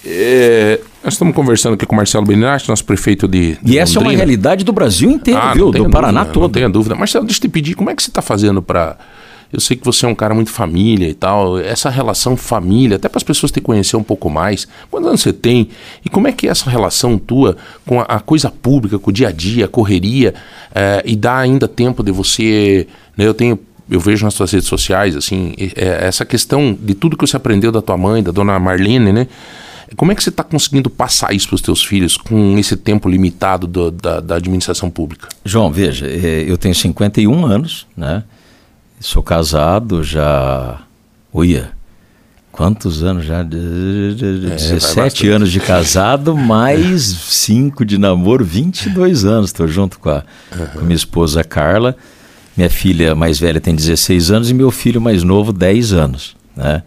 [0.06, 3.94] É, nós estamos conversando aqui com o Marcelo Benatti, nosso prefeito de, de E essa
[3.94, 4.12] Londrina.
[4.12, 5.70] é uma realidade do Brasil inteiro, ah, viu?
[5.70, 6.42] Do Paraná dúvida, todo.
[6.42, 6.94] Não tenha dúvida.
[6.94, 8.96] Marcelo, deixa eu te pedir, como é que você está fazendo para...
[9.52, 13.08] Eu sei que você é um cara muito família e tal, essa relação família, até
[13.08, 14.66] para as pessoas te conhecer um pouco mais.
[14.90, 15.68] Quantos anos você tem?
[16.04, 19.12] E como é que é essa relação tua com a, a coisa pública, com o
[19.12, 20.34] dia a dia, a correria,
[20.74, 22.88] é, e dá ainda tempo de você...
[23.16, 27.16] Né, eu tenho eu vejo nas suas redes sociais, assim, é, essa questão de tudo
[27.16, 29.28] que você aprendeu da tua mãe, da dona Marlene, né?
[29.96, 33.08] Como é que você está conseguindo passar isso para os teus filhos com esse tempo
[33.08, 35.28] limitado do, da, da, administração pública?
[35.44, 38.24] João, veja, é, eu tenho 51 anos, né?
[39.00, 40.80] Sou casado já.
[41.32, 41.72] Uia,
[42.50, 43.42] quantos anos já?
[43.42, 49.50] 17 é, anos de casado, mais 5 de namoro, 22 anos.
[49.50, 50.24] Estou junto com a,
[50.56, 50.66] uhum.
[50.66, 51.96] com minha esposa Carla.
[52.56, 56.36] Minha filha mais velha tem 16 anos e meu filho mais novo, 10 anos.
[56.56, 56.82] Né?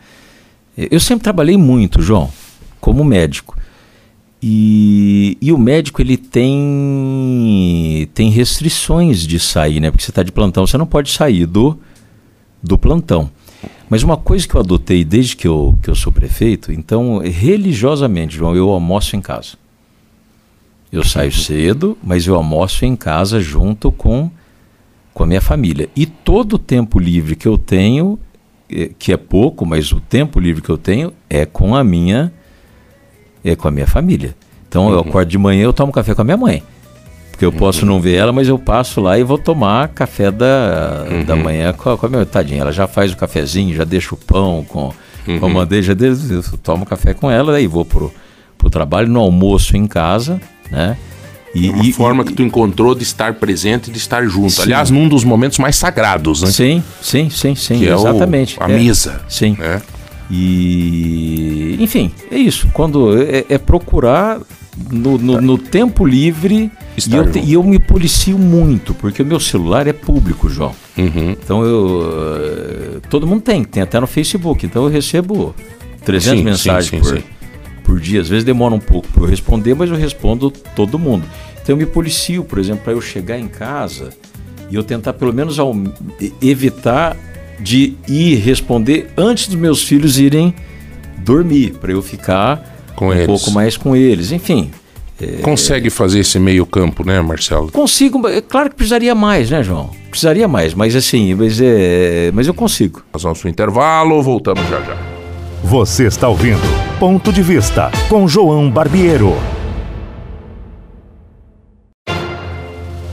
[0.78, 2.32] Eu sempre trabalhei muito, João
[2.80, 3.58] como médico.
[4.42, 9.90] E, e o médico ele tem tem restrições de sair, né?
[9.90, 11.78] Porque você está de plantão, você não pode sair do,
[12.62, 13.32] do plantão.
[13.90, 18.36] Mas uma coisa que eu adotei desde que eu, que eu sou prefeito, então, religiosamente,
[18.36, 19.56] João, eu almoço em casa.
[20.92, 24.30] Eu saio cedo, mas eu almoço em casa junto com,
[25.13, 25.90] com a minha família.
[25.96, 28.20] E todo o tempo livre que eu tenho,
[28.70, 32.34] é, que é pouco, mas o tempo livre que eu tenho é com a minha
[33.50, 34.36] é com a minha família.
[34.68, 34.94] Então uhum.
[34.94, 36.64] eu acordo de manhã, eu tomo café com a minha mãe.
[37.32, 37.94] Porque eu posso uhum.
[37.94, 41.24] não ver ela, mas eu passo lá e vou tomar café da, uhum.
[41.24, 42.62] da manhã com a, com a minha tadinha.
[42.62, 44.92] Ela já faz o cafezinho, já deixa o pão com,
[45.40, 48.12] com a bandeja dele, eu tomo café com ela, daí vou pro,
[48.58, 50.98] pro trabalho, no almoço em casa, né?
[51.54, 54.52] E, uma e, forma e, que tu encontrou de estar presente, de estar junto.
[54.52, 54.64] Sim.
[54.64, 56.52] Aliás, num dos momentos mais sagrados, né?
[56.52, 58.58] Sim, sim, sim, sim, que exatamente.
[58.60, 59.22] É o, a é, mesa.
[59.30, 59.56] Sim.
[59.58, 59.82] Né?
[60.30, 62.68] E, enfim, é isso.
[62.74, 64.40] Quando é, é procurar
[64.92, 66.72] no, no, no, tempo livre
[67.08, 70.74] e eu, te, e eu, me policio muito, porque o meu celular é público, João.
[70.98, 71.32] Uhum.
[71.32, 73.00] Então eu.
[73.00, 74.66] Eh, todo mundo tem, tem até no Facebook.
[74.66, 75.56] Então eu recebo
[76.04, 77.24] 300 sim, mensagens sim, sim,
[77.84, 78.22] por, por dia.
[78.22, 81.26] Às vezes demora um pouco para eu responder, mas eu respondo todo mundo.
[81.62, 84.10] Então eu me policio, por exemplo, para eu chegar em casa
[84.70, 85.74] e eu tentar pelo menos ao,
[86.42, 87.16] evitar
[87.60, 90.54] de ir responder antes dos meus filhos irem
[91.17, 93.26] dormir, para eu ficar com um eles.
[93.26, 94.32] pouco mais com eles.
[94.32, 94.72] Enfim.
[95.22, 95.41] É...
[95.41, 97.72] Consegue fazer esse meio campo, né, Marcelo?
[97.72, 99.89] Consigo, é claro que precisaria mais, né, João?
[100.10, 103.04] Precisaria mais, mas assim, mas, é, mas eu consigo.
[103.12, 104.98] Nós vamos para o intervalo, voltamos já já.
[105.63, 106.62] Você está ouvindo
[107.00, 109.36] Ponto de Vista com João Barbiero.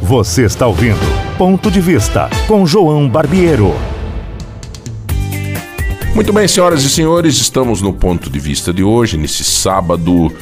[0.02, 1.00] Você está ouvindo
[1.38, 3.74] Ponto de Vista com João Barbiero.
[6.14, 10.32] Muito bem, senhoras e senhores, estamos no ponto de vista de hoje, nesse sábado,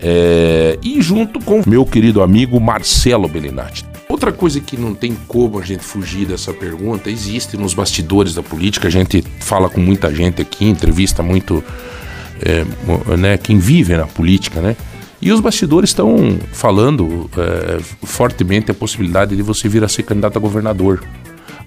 [0.00, 0.76] é...
[0.82, 3.86] e junto com meu querido amigo Marcelo Bellinati.
[4.08, 8.42] Outra coisa que não tem como a gente fugir dessa pergunta, existe nos bastidores da
[8.42, 11.62] política, a gente fala com muita gente aqui, entrevista muito
[12.42, 12.64] é,
[13.16, 14.76] né, quem vive na política, né?
[15.22, 20.38] E os bastidores estão falando é, fortemente a possibilidade de você vir a ser candidato
[20.38, 21.04] a governador.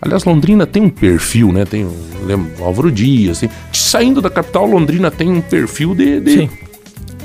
[0.04, 1.64] Aliás, Londrina tem um perfil, né?
[1.64, 1.88] Tem
[2.26, 3.40] lembro, Álvaro Dias.
[3.40, 6.50] Tem, saindo da capital, Londrina tem um perfil de, de,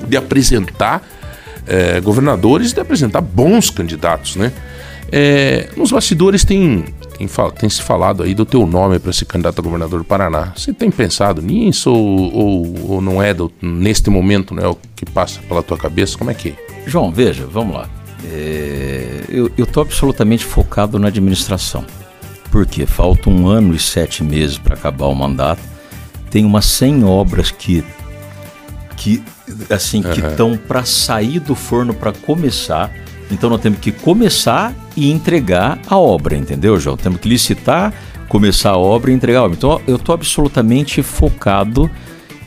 [0.07, 1.05] de apresentar
[1.67, 4.53] é, governadores, de apresentar bons candidatos, né?
[5.11, 6.85] É, nos bastidores tem,
[7.19, 10.53] tem, tem, se falado aí do teu nome para ser candidato a governador do Paraná.
[10.55, 15.05] Você tem pensado nisso ou, ou, ou não é do, neste momento né, o que
[15.05, 16.17] passa pela tua cabeça?
[16.17, 16.55] Como é que é?
[16.87, 17.88] João, veja, vamos lá.
[18.25, 21.85] É, eu estou absolutamente focado na administração
[22.50, 25.61] porque falta um ano e sete meses para acabar o mandato.
[26.30, 27.84] Tem umas 100 obras que
[28.96, 29.22] que
[29.70, 30.12] assim uhum.
[30.12, 32.92] que estão para sair do forno para começar.
[33.30, 36.96] Então nós temos que começar e entregar a obra, entendeu, João?
[36.96, 37.92] Temos que licitar,
[38.28, 39.56] começar a obra e entregar a obra.
[39.56, 41.90] Então eu estou absolutamente focado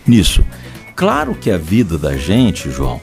[0.06, 0.46] nisso.
[0.96, 3.02] Claro que a vida da gente, João,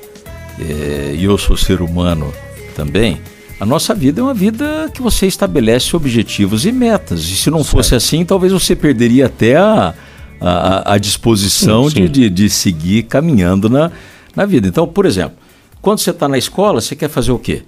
[0.60, 2.32] é, e eu sou ser humano
[2.76, 3.20] também,
[3.60, 7.22] a nossa vida é uma vida que você estabelece objetivos e metas.
[7.24, 7.70] E se não certo.
[7.70, 9.94] fosse assim, talvez você perderia até a,
[10.40, 12.02] a, a disposição sim, sim.
[12.02, 13.90] De, de, de, seguir caminhando na,
[14.34, 14.68] na vida.
[14.68, 15.36] Então, por exemplo,
[15.82, 17.62] quando você está na escola, você quer fazer o quê?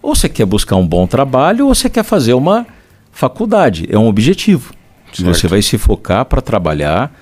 [0.00, 2.66] Ou você quer buscar um bom trabalho, ou você quer fazer uma
[3.10, 3.86] faculdade.
[3.90, 4.72] É um objetivo.
[5.12, 5.34] Certo.
[5.34, 7.12] Você vai se focar para trabalhar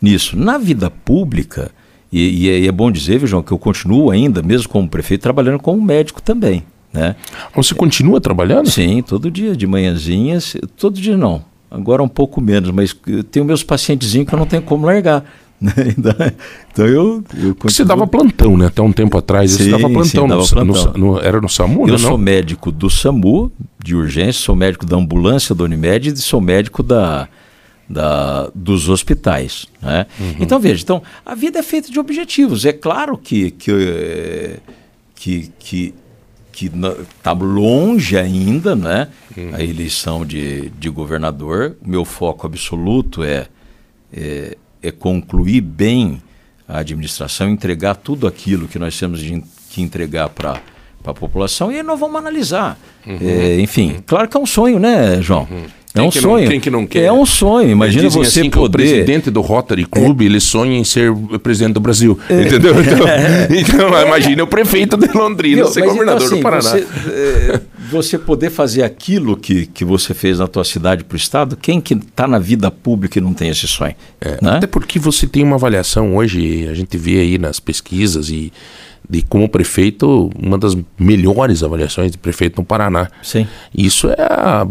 [0.00, 0.36] nisso.
[0.36, 1.72] Na vida pública,
[2.12, 4.88] e, e, é, e, é, bom dizer, viu, João, que eu continuo ainda, mesmo como
[4.88, 6.62] prefeito, trabalhando como médico também.
[6.92, 7.16] Né?
[7.54, 8.68] Você continua trabalhando?
[8.70, 10.56] Sim, todo dia, de manhãzinhas.
[10.76, 14.46] Todo dia não, agora um pouco menos, mas eu tenho meus pacientezinhos que eu não
[14.46, 15.24] tenho como largar.
[15.60, 15.72] Né?
[16.72, 17.24] então eu.
[17.34, 17.70] eu continuo...
[17.70, 18.66] Você dava plantão, né?
[18.66, 19.52] Até um tempo atrás.
[19.52, 20.92] Sim, você dava plantão, sim, dava no, plantão.
[20.94, 23.50] No, no, era no SAMU, Eu né, sou médico do SAMU,
[23.82, 27.28] de urgência, sou médico da ambulância da Unimed e sou médico da,
[27.88, 29.66] da, dos hospitais.
[29.80, 30.06] Né?
[30.18, 30.34] Uhum.
[30.40, 32.64] Então, veja, então, a vida é feita de objetivos.
[32.64, 34.56] É claro que, que, eh,
[35.14, 35.94] que, que
[36.52, 36.70] que
[37.16, 39.08] está longe ainda, né?
[39.36, 39.54] Uhum.
[39.54, 41.76] A eleição de, de governador.
[41.84, 43.46] Meu foco absoluto é,
[44.12, 46.22] é, é, concluir bem
[46.68, 50.60] a administração, entregar tudo aquilo que nós temos de, que entregar para
[51.04, 52.78] a população e aí nós vamos analisar.
[53.06, 53.18] Uhum.
[53.20, 54.02] É, enfim, uhum.
[54.06, 55.48] claro que é um sonho, né, João?
[55.50, 55.66] Uhum.
[55.94, 56.44] É um sonho.
[56.44, 57.04] Não, quem que não quer?
[57.04, 57.68] É um sonho.
[57.68, 58.66] Imagina você assim poder.
[58.66, 60.24] o presidente do Rotary Club é.
[60.24, 62.42] ele sonha em ser presidente do Brasil, é.
[62.42, 62.72] entendeu?
[62.82, 66.70] Então, então imagina o prefeito de Londrina ser então, governador então, assim, do Paraná.
[66.70, 71.16] Você, é, você, poder fazer aquilo que, que você fez na tua cidade para o
[71.16, 73.94] estado, quem que está na vida pública e não tem esse sonho?
[74.20, 74.56] É, né?
[74.56, 78.52] Até porque você tem uma avaliação hoje, a gente vê aí nas pesquisas e
[79.08, 83.08] de como prefeito, uma das melhores avaliações de prefeito no Paraná.
[83.22, 83.46] Sim.
[83.76, 84.66] Isso é a,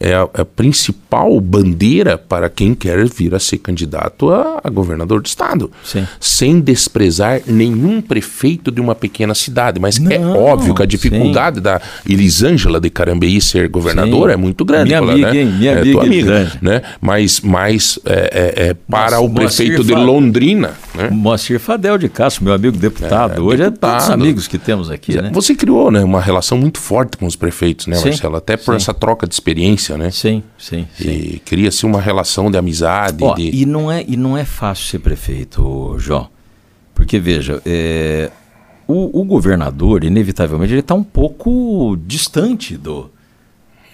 [0.00, 4.70] é a, é a principal bandeira para quem quer vir a ser candidato a, a,
[4.70, 5.70] governador do estado.
[5.84, 6.06] Sim.
[6.20, 9.80] Sem desprezar nenhum prefeito de uma pequena cidade.
[9.80, 11.62] Mas é Não, é óbvio que a dificuldade sim.
[11.62, 14.34] da Elisângela Ângela de Carambeí ser governadora Sim.
[14.34, 14.86] é muito grande.
[14.86, 15.40] Minha amiga, né?
[15.40, 15.46] hein?
[15.46, 16.82] Minha é, amiga, amiga né?
[17.00, 18.12] Mas, mas é,
[18.56, 20.74] é, é para Nossa, o prefeito de Londrina.
[20.96, 21.10] Né?
[21.10, 23.44] Moacir Fadel de Castro, meu amigo deputado.
[23.44, 23.90] Hoje deputado.
[23.90, 25.30] é todos amigos que temos aqui, né?
[25.32, 28.36] Você criou né, uma relação muito forte com os prefeitos, né, sim, Marcelo?
[28.36, 28.76] Até por sim.
[28.76, 30.10] essa troca de experiência, né?
[30.10, 30.86] Sim, sim.
[30.96, 31.08] sim.
[31.08, 33.22] E cria-se uma relação de amizade.
[33.22, 33.50] Ó, de...
[33.54, 36.28] E, não é, e não é fácil ser prefeito, João.
[36.94, 38.30] Porque, veja, é,
[38.88, 43.10] o, o, governador, inevitavelmente, ele está um pouco distante do.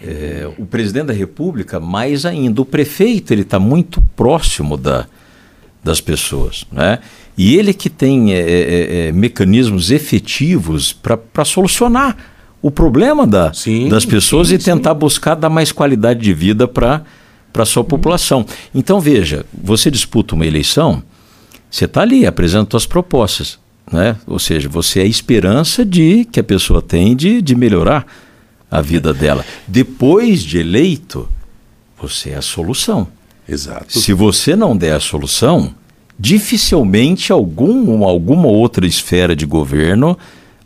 [0.01, 2.63] É, o presidente da República, mais ainda.
[2.63, 5.07] O prefeito, ele está muito próximo da,
[5.83, 6.65] das pessoas.
[6.71, 6.99] Né?
[7.37, 12.17] E ele que tem é, é, é mecanismos efetivos para solucionar
[12.61, 14.99] o problema da, sim, das pessoas sim, e tentar sim.
[14.99, 17.03] buscar dar mais qualidade de vida para
[17.55, 18.47] a sua população.
[18.73, 21.03] Então, veja, você disputa uma eleição,
[21.69, 23.59] você está ali, apresenta suas propostas.
[23.91, 24.17] Né?
[24.27, 28.07] Ou seja, você é a esperança de que a pessoa tem de, de melhorar
[28.71, 29.45] a vida dela.
[29.67, 31.29] Depois de eleito,
[32.01, 33.09] você é a solução.
[33.53, 33.99] Exato.
[33.99, 35.75] Se você não der a solução,
[36.19, 40.17] dificilmente algum, alguma outra esfera de governo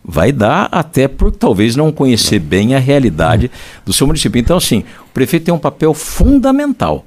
[0.04, 3.50] vai dar, até por talvez não conhecer bem a realidade
[3.84, 4.38] do seu município.
[4.38, 7.04] Então, assim, o prefeito tem um papel fundamental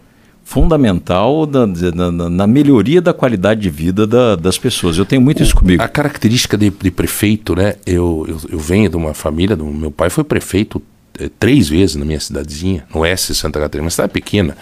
[0.49, 4.97] fundamental na, na, na, melhoria da qualidade de vida da, das pessoas.
[4.97, 5.83] Eu tenho muito isso comigo.
[5.83, 7.75] A característica de, de prefeito, né?
[7.85, 10.81] Eu, eu, eu, venho de uma família, do, meu pai foi prefeito
[11.19, 14.57] é, três vezes na minha cidadezinha, no de Santa Catarina, uma cidade pequena.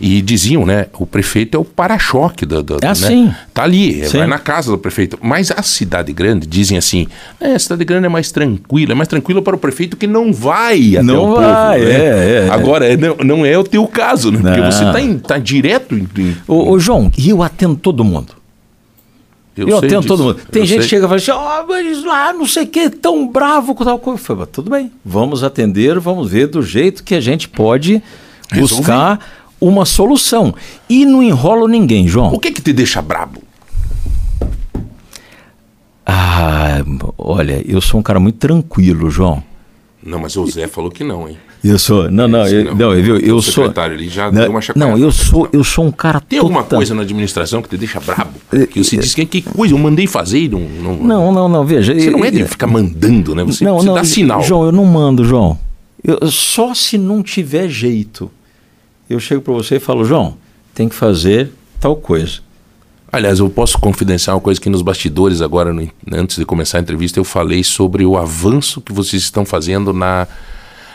[0.00, 0.86] E diziam, né?
[0.98, 2.62] O prefeito é o para-choque da.
[2.62, 3.26] da é assim.
[3.26, 3.36] Né?
[3.52, 4.16] Tá ali, sim.
[4.16, 5.18] vai na casa do prefeito.
[5.20, 7.06] Mas a cidade grande, dizem assim,
[7.38, 10.32] é, a cidade grande é mais tranquila, é mais tranquila para o prefeito que não
[10.32, 11.90] vai até não o vai, povo.
[11.90, 11.94] Né?
[11.94, 14.38] É, é, Agora, é, não, não é o teu caso, né?
[14.42, 14.54] Não.
[14.54, 16.08] Porque você está tá direto em.
[16.16, 16.36] em...
[16.48, 18.40] Ô, ô, João, e eu atendo todo mundo.
[19.54, 20.08] Eu, eu atendo disso.
[20.08, 20.40] todo mundo.
[20.50, 20.84] Tem eu gente sei.
[20.84, 23.74] que chega e fala assim, ó, oh, mas lá não sei o que, tão bravo
[23.74, 24.18] com tal coisa.
[24.18, 28.02] Eu falo, tudo bem, vamos atender, vamos ver do jeito que a gente pode
[28.50, 28.76] Resolve.
[28.76, 29.18] buscar
[29.60, 30.54] uma solução.
[30.88, 32.32] E não enrola ninguém, João.
[32.32, 33.42] O que que te deixa brabo?
[36.06, 36.82] Ah,
[37.18, 39.42] olha, eu sou um cara muito tranquilo, João.
[40.02, 41.36] Não, mas o Zé falou que não, hein?
[41.62, 43.70] Eu sou, não, não, eu, não, eu, eu, eu sou.
[43.76, 46.18] ali já não, deu uma Não, eu sou, eu sou um cara.
[46.18, 48.32] Tem alguma coisa na administração que te deixa brabo?
[48.50, 50.96] É, que você é, diz que, que coisa eu mandei fazer e não, não.
[50.96, 51.94] Não, não, não, veja.
[51.94, 53.44] Você não é de ficar mandando, né?
[53.44, 54.42] Você, não, você não, dá sinal.
[54.42, 55.58] João, eu não mando, João.
[56.02, 58.30] Eu, só se não tiver jeito
[59.10, 60.36] eu chego para você e falo, João,
[60.72, 62.38] tem que fazer tal coisa.
[63.12, 66.80] Aliás, eu posso confidenciar uma coisa que nos bastidores agora, no, antes de começar a
[66.80, 70.28] entrevista, eu falei sobre o avanço que vocês estão fazendo na,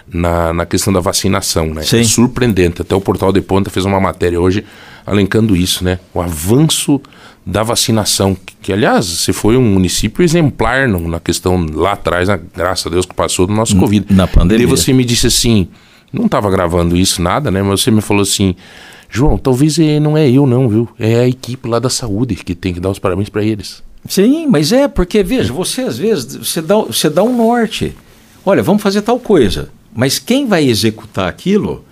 [0.08, 1.82] na, na questão da vacinação, né?
[1.82, 1.99] Sim.
[1.99, 2.82] É surpreendente.
[2.82, 4.63] Até o Portal de Ponta fez uma matéria hoje
[5.06, 5.99] alencando isso, né?
[6.13, 7.01] O avanço
[7.45, 12.30] da vacinação, que, que aliás, você foi um município exemplar no, na questão lá atrás,
[12.30, 14.06] na, graças a Deus que passou do nosso Covid.
[14.10, 14.63] Na pandemia.
[14.63, 15.67] E você me disse assim,
[16.15, 17.62] não estava gravando isso, nada, né?
[17.62, 18.56] Mas você me falou assim:
[19.10, 20.89] João, talvez é, não é eu, não, viu?
[20.99, 23.84] É a equipe lá da saúde que tem que dar os parabéns para eles.
[24.08, 27.95] Sim, mas é, porque, veja, você às vezes você dá, você dá um norte.
[28.45, 29.69] Olha, vamos fazer tal coisa.
[29.93, 31.84] Mas quem vai executar aquilo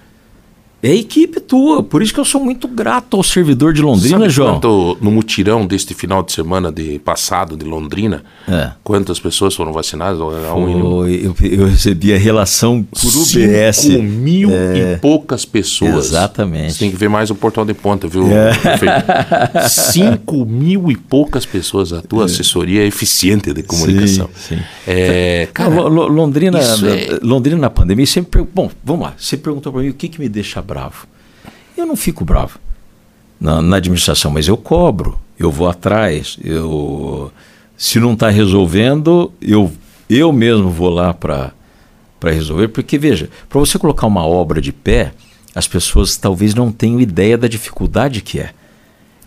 [0.83, 1.81] é a equipe tua.
[1.81, 4.55] Por isso que eu sou muito grato ao servidor de Londrina, Sabe João.
[4.55, 8.71] Quanto, no mutirão deste final de semana de passado de Londrina, é.
[8.83, 10.19] quantas pessoas foram vacinadas?
[10.19, 13.77] Foi, eu, eu, recebi a relação por UBS.
[13.77, 14.95] 5 mil é.
[14.95, 16.07] e poucas pessoas.
[16.07, 16.73] Exatamente.
[16.73, 18.27] Você tem que ver mais o portal de ponta, viu?
[18.27, 19.69] É.
[19.69, 21.93] 5 mil e poucas pessoas.
[21.93, 22.25] A tua é.
[22.25, 24.29] assessoria é eficiente de comunicação.
[24.35, 24.63] Sim, sim.
[24.85, 28.45] É, cara, Londrina, é Londrina na pandemia sempre.
[28.53, 29.13] Bom, vamos lá.
[29.17, 30.72] Você perguntou para mim o que, que me deixa bravo.
[31.75, 32.59] Eu não fico bravo
[33.39, 37.31] na, na administração, mas eu cobro, eu vou atrás, eu
[37.77, 39.71] se não está resolvendo, eu,
[40.09, 41.51] eu mesmo vou lá para
[42.23, 45.13] resolver, porque veja, para você colocar uma obra de pé,
[45.53, 48.53] as pessoas talvez não tenham ideia da dificuldade que é.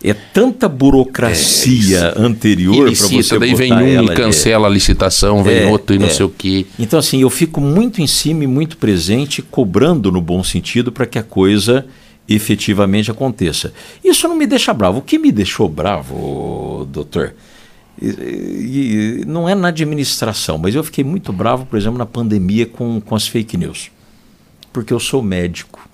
[0.03, 5.63] É tanta burocracia é, anterior para você daí vem um e cancela a licitação, vem
[5.63, 6.09] é, outro e não é.
[6.09, 6.67] sei o quê.
[6.77, 11.07] Então assim, eu fico muito em cima e muito presente, cobrando no bom sentido para
[11.07, 11.85] que a coisa
[12.29, 13.73] efetivamente aconteça.
[14.03, 14.99] Isso não me deixa bravo.
[14.99, 17.33] O que me deixou bravo, doutor,
[17.99, 22.65] e, e, não é na administração, mas eu fiquei muito bravo, por exemplo, na pandemia
[22.65, 23.89] com, com as fake news.
[24.71, 25.87] Porque eu sou médico.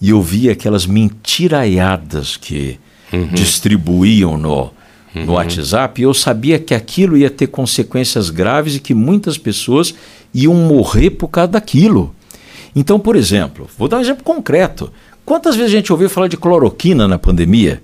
[0.00, 2.78] E eu vi aquelas mentiraiadas que
[3.12, 3.28] uhum.
[3.28, 4.70] distribuíam no,
[5.14, 5.32] no.
[5.32, 9.94] WhatsApp, eu sabia que aquilo ia ter consequências graves e que muitas pessoas
[10.32, 12.14] iam morrer por causa daquilo.
[12.74, 14.90] Então, por exemplo, vou dar um exemplo concreto.
[15.24, 17.80] Quantas vezes a gente ouviu falar de cloroquina na pandemia?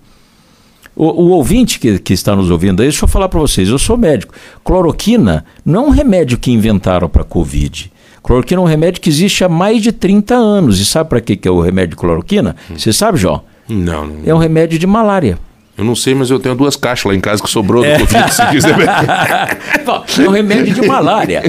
[0.95, 3.79] O, o ouvinte que, que, está nos ouvindo aí, deixa eu falar para vocês, eu
[3.79, 4.35] sou médico.
[4.65, 7.91] Cloroquina não é um remédio que inventaram para Covid.
[8.23, 10.79] Cloroquina é um remédio que existe há mais de 30 anos.
[10.81, 12.55] E sabe para que, que é o remédio de cloroquina?
[12.77, 13.43] Você sabe, João?
[13.71, 14.17] Não, não.
[14.27, 15.39] É um remédio de malária.
[15.79, 17.99] Eu não sei, mas eu tenho duas caixas lá em casa que sobrou do é.
[17.99, 18.77] Covid, se quiser.
[20.23, 21.43] é um remédio de malária.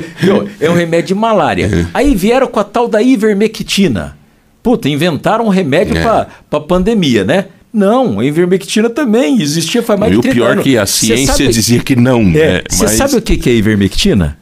[0.59, 1.65] É um remédio de malária.
[1.65, 1.85] É.
[1.93, 4.17] Aí vieram com a tal da ivermectina.
[4.63, 6.27] Puta, inventaram um remédio é.
[6.49, 7.47] para pandemia, né?
[7.73, 10.47] Não, a ivermectina também existia faz mais e de 30 anos.
[10.47, 11.49] E o pior é que a ciência sabe...
[11.49, 12.31] dizia que não.
[12.31, 12.63] Você é, né?
[12.79, 12.91] mas...
[12.91, 14.37] sabe o que é ivermectina?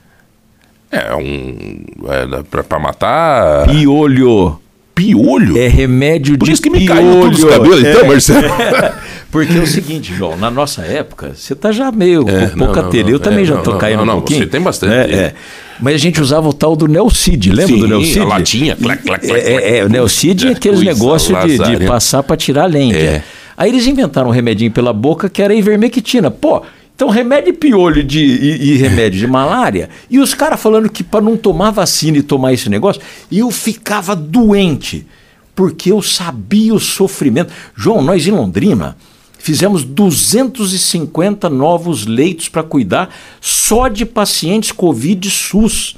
[0.92, 1.84] É um...
[2.08, 3.68] É para matar...
[3.68, 4.60] Piolho.
[5.00, 5.58] Piolho?
[5.58, 8.08] É remédio Por de isso que me caiu todos os cabelos, então, é.
[8.08, 8.50] Marcelo.
[9.32, 12.84] Porque é o seguinte, João, na nossa época, você tá já meio é, com pouca
[12.84, 13.12] telha.
[13.12, 14.39] Eu também é, já tô não, caindo não, um pouquinho.
[14.39, 15.14] Você tem bastante.
[15.14, 15.34] É, é.
[15.80, 18.20] Mas a gente usava o tal do Nelcid, lembra Sim, do Nelcid?
[18.20, 22.22] a latinha, clac, clac, clac, É, é, o Nelcid é aqueles negócios de, de, passar
[22.22, 22.97] para tirar a lente.
[22.97, 23.24] É.
[23.56, 26.30] Aí eles inventaram um remedinho pela boca que era ivermectina.
[26.30, 26.64] Pô,
[27.00, 29.89] então remédio de piolho de, e, e remédio de malária.
[30.10, 34.14] E os caras falando que para não tomar vacina e tomar esse negócio, eu ficava
[34.14, 35.08] doente.
[35.56, 37.54] Porque eu sabia o sofrimento.
[37.74, 38.97] João, nós em Londrina
[39.38, 45.95] fizemos 250 novos leitos para cuidar só de pacientes Covid SUS.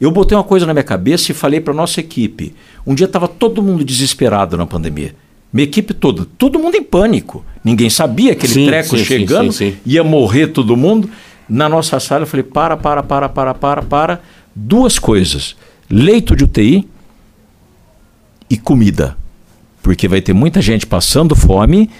[0.00, 2.56] Eu botei uma coisa na minha cabeça e falei para nossa equipe.
[2.84, 5.14] Um dia estava todo mundo desesperado na pandemia.
[5.52, 7.44] Minha equipe toda, todo mundo em pânico.
[7.64, 11.10] Ninguém sabia aquele sim, treco sim, chegando, sim, ia morrer todo mundo.
[11.48, 14.20] Na nossa sala eu falei: para, para, para, para, para, para.
[14.54, 15.56] Duas coisas:
[15.90, 16.88] leito de UTI
[18.48, 19.16] e comida.
[19.82, 21.90] Porque vai ter muita gente passando fome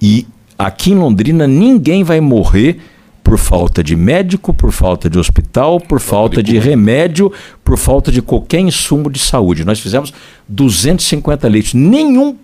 [0.00, 0.26] e
[0.58, 2.78] aqui em Londrina ninguém vai morrer
[3.24, 7.32] por falta de médico, por falta de hospital, por falta de remédio,
[7.64, 9.64] por falta de qualquer insumo de saúde.
[9.64, 10.12] Nós fizemos
[10.46, 11.72] 250 leitos.
[11.72, 12.36] Nenhum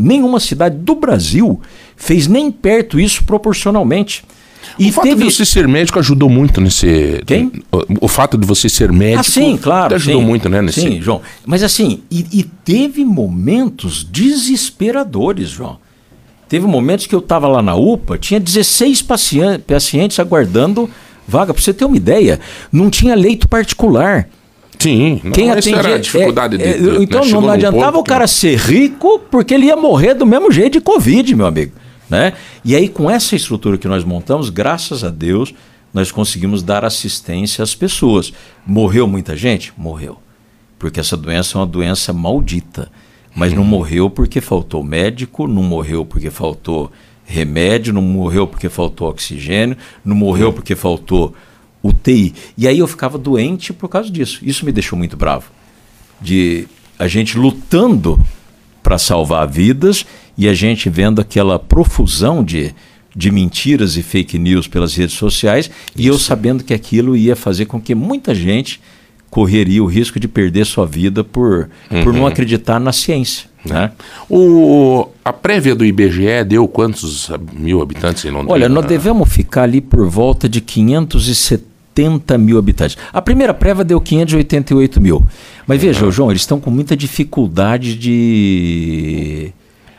[0.00, 1.60] Nenhuma cidade do Brasil
[1.96, 4.24] fez nem perto isso proporcionalmente.
[4.78, 5.24] E o fato teve...
[5.24, 7.22] de você ser médico ajudou muito nesse.
[7.26, 7.52] Quem?
[7.70, 9.20] O, o fato de você ser médico.
[9.20, 9.94] Ah, sim, claro.
[9.94, 10.62] Ajudou sim, muito, né?
[10.62, 10.80] Nesse...
[10.80, 11.20] Sim, João.
[11.44, 15.78] Mas assim, e, e teve momentos desesperadores, João.
[16.48, 20.90] Teve momentos que eu estava lá na UPA, tinha 16 pacientes aguardando
[21.26, 21.54] vaga.
[21.54, 22.40] Para você ter uma ideia,
[22.72, 24.28] não tinha leito particular.
[24.80, 27.30] Sim, quem não, atendia, era a dificuldade é, de, de, Então né?
[27.30, 30.80] não, não adiantava o cara ser rico porque ele ia morrer do mesmo jeito de
[30.80, 31.72] Covid, meu amigo.
[32.08, 32.32] Né?
[32.64, 35.54] E aí, com essa estrutura que nós montamos, graças a Deus,
[35.92, 38.32] nós conseguimos dar assistência às pessoas.
[38.66, 39.72] Morreu muita gente?
[39.76, 40.18] Morreu.
[40.78, 42.90] Porque essa doença é uma doença maldita.
[43.34, 46.90] Mas não morreu porque faltou médico, não morreu porque faltou
[47.24, 51.32] remédio, não morreu porque faltou oxigênio, não morreu porque faltou
[51.82, 52.34] UTI.
[52.56, 54.40] E aí eu ficava doente por causa disso.
[54.42, 55.50] Isso me deixou muito bravo.
[56.20, 56.68] De
[56.98, 58.20] a gente lutando
[58.82, 60.04] para salvar vidas
[60.36, 62.74] e a gente vendo aquela profusão de,
[63.14, 65.92] de mentiras e fake news pelas redes sociais Isso.
[65.96, 68.80] e eu sabendo que aquilo ia fazer com que muita gente
[69.30, 72.02] correria o risco de perder sua vida por, uhum.
[72.02, 72.26] por não uhum.
[72.26, 73.48] acreditar na ciência.
[73.64, 73.92] Né?
[74.28, 78.52] O, a prévia do IBGE deu quantos mil habitantes em Londrina?
[78.52, 82.96] Olha, nós devemos ficar ali por volta de 570 80 mil habitantes.
[83.12, 85.24] A primeira prévia deu 588 mil.
[85.66, 86.10] Mas veja, uhum.
[86.10, 89.52] João, eles estão com muita dificuldade de,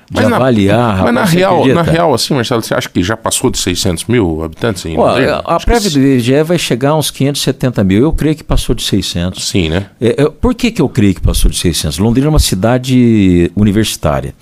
[0.10, 0.98] de mas avaliar.
[0.98, 4.06] Na, mas na real, na real, assim, Marcelo, você acha que já passou de 600
[4.06, 4.98] mil habitantes em?
[4.98, 8.02] A, a prévia do IBGE vai chegar a uns 570 mil.
[8.02, 9.48] Eu creio que passou de 600.
[9.48, 9.88] Sim, né?
[10.00, 12.00] É, é, por que, que eu creio que passou de 600?
[12.00, 14.34] Londrina é uma cidade universitária.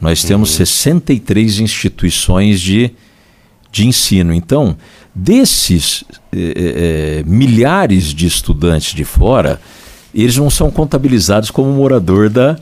[0.00, 0.56] Nós temos uhum.
[0.64, 2.90] 63 instituições de,
[3.70, 4.32] de ensino.
[4.32, 4.74] Então,
[5.14, 9.60] Desses é, é, milhares de estudantes de fora,
[10.14, 12.56] eles não são contabilizados como morador da,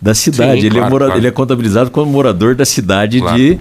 [0.00, 0.60] da cidade.
[0.60, 1.20] Sim, ele, é claro, é mora, claro.
[1.20, 3.36] ele, é contabilizado como morador da cidade claro.
[3.36, 3.60] de,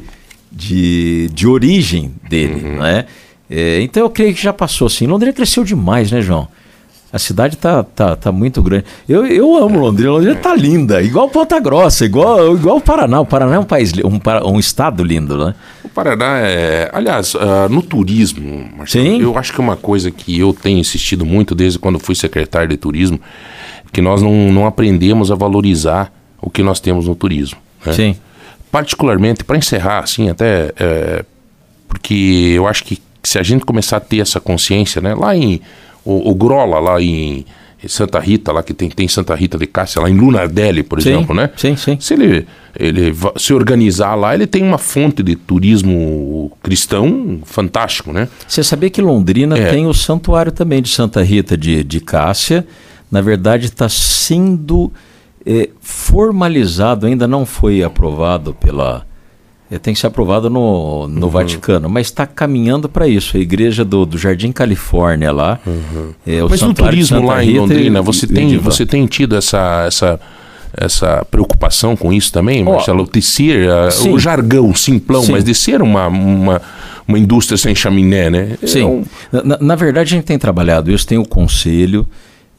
[0.52, 2.66] de, de origem dele.
[2.66, 2.80] Uhum.
[2.80, 3.06] Né?
[3.50, 5.06] É, então eu creio que já passou assim.
[5.06, 6.48] Londrina cresceu demais, né, João?
[7.14, 8.86] A cidade tá, tá, tá muito grande.
[9.07, 10.12] Eu, eu amo Londrina.
[10.12, 11.01] Londrina tá linda.
[11.01, 13.20] Igual Ponta Grossa, igual, igual o Paraná.
[13.20, 15.53] O Paraná é um país, um, um estado lindo, né?
[15.84, 16.89] O Paraná é.
[16.93, 19.22] Aliás, uh, no turismo, Marcelo, Sim?
[19.22, 22.70] eu acho que é uma coisa que eu tenho insistido muito desde quando fui secretário
[22.70, 23.20] de turismo,
[23.91, 27.59] que nós não, não aprendemos a valorizar o que nós temos no turismo.
[27.86, 27.91] Né?
[27.91, 28.16] Sim.
[28.72, 30.72] Particularmente, para encerrar, assim, até.
[30.80, 31.26] É,
[31.89, 35.62] porque eu acho que se a gente começar a ter essa consciência, né, lá em
[36.04, 37.45] o, o Grola lá em
[37.88, 41.10] Santa Rita, lá que tem, tem Santa Rita de Cássia, lá em Lunardelli, por sim,
[41.10, 41.49] exemplo, né?
[41.56, 41.97] Sim, sim.
[41.99, 42.47] Se ele,
[42.78, 48.28] ele se organizar lá, ele tem uma fonte de turismo cristão fantástico, né?
[48.47, 49.72] Você sabia que Londrina é.
[49.72, 52.66] tem o santuário também de Santa Rita de, de Cássia.
[53.10, 54.91] Na verdade, está sendo
[55.45, 59.06] é, formalizado, ainda não foi aprovado pela,
[59.80, 61.32] tem que ser aprovado no, no uhum.
[61.32, 63.38] Vaticano, mas está caminhando para isso.
[63.38, 65.59] A igreja do, do Jardim Califórnia lá.
[65.65, 66.11] Uhum.
[66.28, 70.19] É, o mas no turismo lá em Londrina, você, tem, você tem tido essa, essa,
[70.76, 73.07] essa preocupação com isso também, Marcelo?
[73.07, 75.32] Oh, de ser uh, o jargão simplão, sim.
[75.32, 76.61] mas de ser uma, uma,
[77.07, 78.57] uma indústria sem chaminé, né?
[78.65, 78.82] Sim.
[78.82, 79.05] É um...
[79.43, 82.05] na, na verdade, a gente tem trabalhado isso, tem o conselho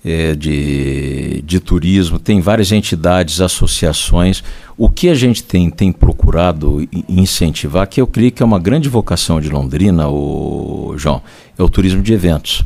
[0.04, 4.42] é, de, de turismo, tem várias entidades, associações.
[4.76, 8.88] O que a gente tem, tem procurado incentivar, que eu creio que é uma grande
[8.88, 11.22] vocação de Londrina, o João,
[11.58, 12.64] é o turismo de eventos.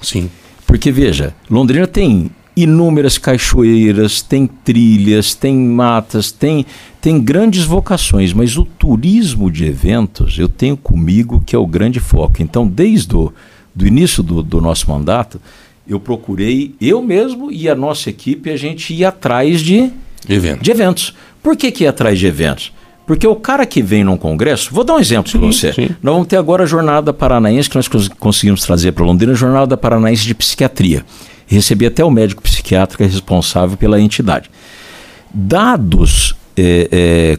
[0.00, 0.30] Sim.
[0.66, 6.66] Porque, veja, Londrina tem inúmeras cachoeiras, tem trilhas, tem matas, tem,
[7.00, 12.00] tem grandes vocações, mas o turismo de eventos eu tenho comigo que é o grande
[12.00, 12.42] foco.
[12.42, 13.32] Então, desde o
[13.78, 15.40] do início do, do nosso mandato,
[15.88, 19.90] eu procurei, eu mesmo e a nossa equipe, a gente ia atrás de,
[20.28, 20.62] Evento.
[20.62, 21.14] de eventos.
[21.42, 22.72] Por que, que ia atrás de eventos?
[23.06, 25.72] Porque o cara que vem num congresso, vou dar um exemplo para você.
[25.72, 25.88] Sim.
[26.02, 29.78] Nós vamos ter agora a Jornada Paranaense, que nós conseguimos trazer para Londrina, a Jornada
[29.78, 31.06] Paranaense de Psiquiatria.
[31.46, 34.50] Recebi até o médico psiquiatra responsável pela entidade.
[35.32, 37.38] Dados, é, é,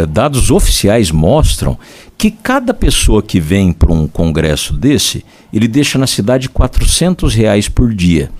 [0.00, 1.78] é, dados oficiais mostram
[2.18, 7.68] que cada pessoa que vem para um congresso desse, ele deixa na cidade 400 reais
[7.68, 8.30] por dia.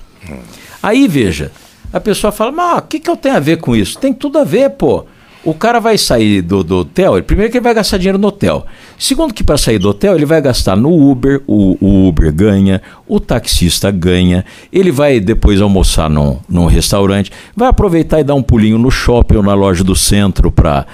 [0.82, 1.52] Aí veja,
[1.92, 3.98] a pessoa fala, mas o que, que eu tenho a ver com isso?
[3.98, 5.04] Tem tudo a ver, pô.
[5.46, 8.66] O cara vai sair do, do hotel, primeiro que ele vai gastar dinheiro no hotel.
[8.98, 12.82] Segundo que para sair do hotel, ele vai gastar no Uber, o, o, Uber ganha,
[13.06, 18.42] o taxista ganha, ele vai depois almoçar num, num restaurante, vai aproveitar e dar um
[18.42, 20.84] pulinho no shopping ou na loja do centro para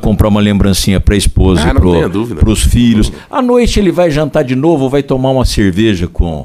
[0.00, 3.12] comprar uma lembrancinha para a esposa ah, e para os filhos.
[3.30, 6.44] À noite ele vai jantar de novo, vai tomar uma cerveja com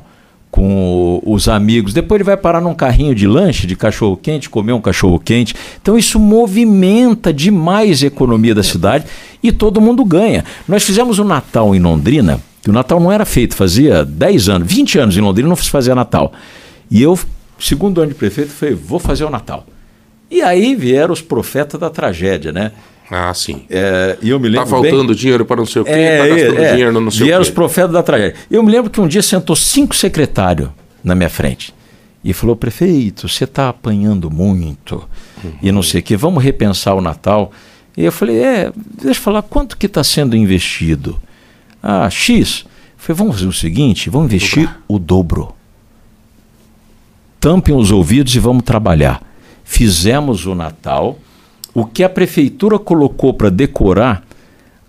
[0.57, 1.93] com os amigos.
[1.93, 5.53] Depois ele vai parar num carrinho de lanche, de cachorro quente, comer um cachorro quente.
[5.79, 9.05] Então isso movimenta demais a economia da cidade
[9.43, 10.43] e todo mundo ganha.
[10.67, 14.49] Nós fizemos o um Natal em Londrina, que o Natal não era feito, fazia 10
[14.49, 16.33] anos, 20 anos em Londrina não se fazia Natal.
[16.89, 17.19] E eu,
[17.59, 19.63] segundo ano de prefeito, falei, vou fazer o Natal.
[20.31, 22.71] E aí vieram os profetas da tragédia, né?
[23.09, 23.65] Ah, sim.
[23.69, 25.15] É, eu me lembro tá faltando bem...
[25.15, 27.49] dinheiro para não sei o quê, é, tá gastando é, dinheiro não sei Vieram os
[27.49, 28.35] profetas da tragédia.
[28.51, 30.69] Eu me lembro que um dia sentou cinco secretários
[31.03, 31.73] na minha frente
[32.23, 35.07] e falou: prefeito, você está apanhando muito
[35.43, 35.51] uhum.
[35.61, 37.51] e não sei o quê, vamos repensar o Natal.
[37.95, 41.19] E eu falei: é, deixa eu falar, quanto que está sendo investido?
[41.81, 42.65] Ah, X.
[42.65, 45.55] Eu falei: vamos fazer o seguinte, vamos investir o dobro.
[47.39, 49.23] Tampem os ouvidos e vamos trabalhar.
[49.63, 51.17] Fizemos o Natal
[51.77, 54.23] o que a prefeitura colocou para decorar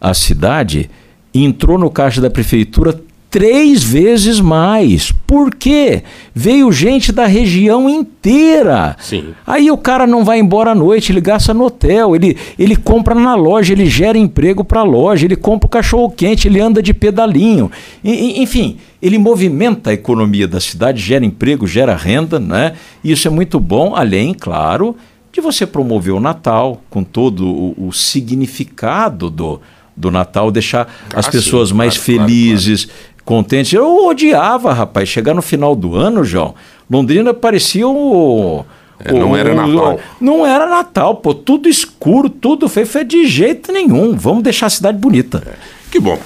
[0.01, 0.89] a cidade
[1.35, 5.13] entrou no caixa da prefeitura três vezes mais.
[5.27, 6.03] Por quê?
[6.35, 8.97] Veio gente da região inteira.
[9.01, 9.35] Sim.
[9.47, 13.15] Aí o cara não vai embora à noite, ele gasta no hotel, ele, ele compra
[13.15, 16.83] na loja, ele gera emprego para a loja, ele compra o cachorro quente, ele anda
[16.83, 17.71] de pedalinho.
[18.03, 22.73] E, enfim, ele movimenta a economia da cidade, gera emprego, gera renda, né?
[23.05, 24.97] Isso é muito bom, além, claro,
[25.39, 29.61] de você promover o Natal com todo o, o significado do,
[29.97, 33.25] do Natal, deixar as pessoas mais claro, felizes, claro, claro.
[33.25, 33.73] contentes.
[33.73, 36.57] Eu odiava, rapaz, chegar no final do ano, João,
[36.91, 38.65] Londrina parecia o.
[38.99, 39.95] É, não o, era Natal.
[39.95, 41.33] O, não era Natal, pô.
[41.33, 42.87] Tudo escuro, tudo feio.
[42.87, 44.17] Foi de jeito nenhum.
[44.17, 45.41] Vamos deixar a cidade bonita.
[45.47, 45.53] É.
[45.89, 46.19] Que bom.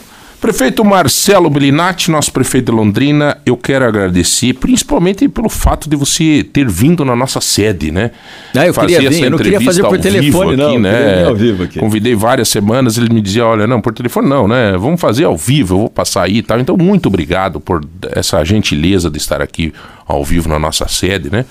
[0.43, 6.43] Prefeito Marcelo Belinati, nosso prefeito de Londrina, eu quero agradecer, principalmente pelo fato de você
[6.43, 8.11] ter vindo na nossa sede, né?
[8.53, 10.79] Ah, eu fazer queria vir, eu não queria fazer por telefone, aqui, não.
[10.81, 11.27] Né?
[11.27, 11.79] Ao vivo aqui.
[11.79, 14.77] Convidei várias semanas, ele me dizia, olha, não, por telefone não, né?
[14.77, 16.59] Vamos fazer ao vivo, eu vou passar aí e tal.
[16.59, 17.81] Então, muito obrigado por
[18.11, 19.73] essa gentileza de estar aqui
[20.05, 21.45] ao vivo na nossa sede, né?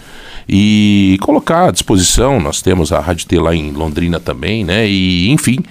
[0.50, 4.86] E colocar à disposição, nós temos a Rádio T lá em Londrina também, né?
[4.86, 5.64] E, enfim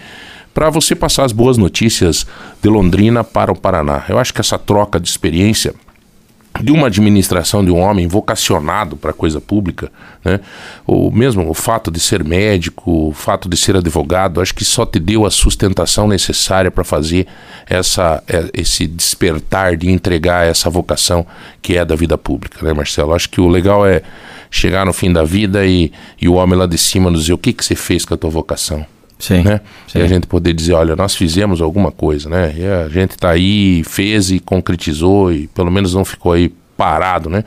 [0.53, 2.27] para você passar as boas notícias
[2.63, 4.05] de Londrina para o Paraná.
[4.09, 5.75] Eu acho que essa troca de experiência
[6.63, 9.91] de uma administração de um homem vocacionado para a coisa pública,
[10.25, 10.41] né?
[10.87, 14.85] ou mesmo o fato de ser médico, o fato de ser advogado, acho que só
[14.85, 17.27] te deu a sustentação necessária para fazer
[17.67, 21.25] essa, é, esse despertar de entregar essa vocação
[21.63, 23.15] que é da vida pública, né, Marcelo?
[23.15, 24.03] Acho que o legal é
[24.51, 27.39] chegar no fim da vida e, e o homem lá de cima nos dizer o
[27.39, 28.85] que, que você fez com a tua vocação.
[29.21, 29.61] Sim, né?
[29.87, 30.01] Sim.
[30.01, 32.55] E a gente poder dizer, olha, nós fizemos alguma coisa, né?
[32.57, 37.29] E a gente está aí, fez e concretizou e pelo menos não ficou aí parado,
[37.29, 37.45] né?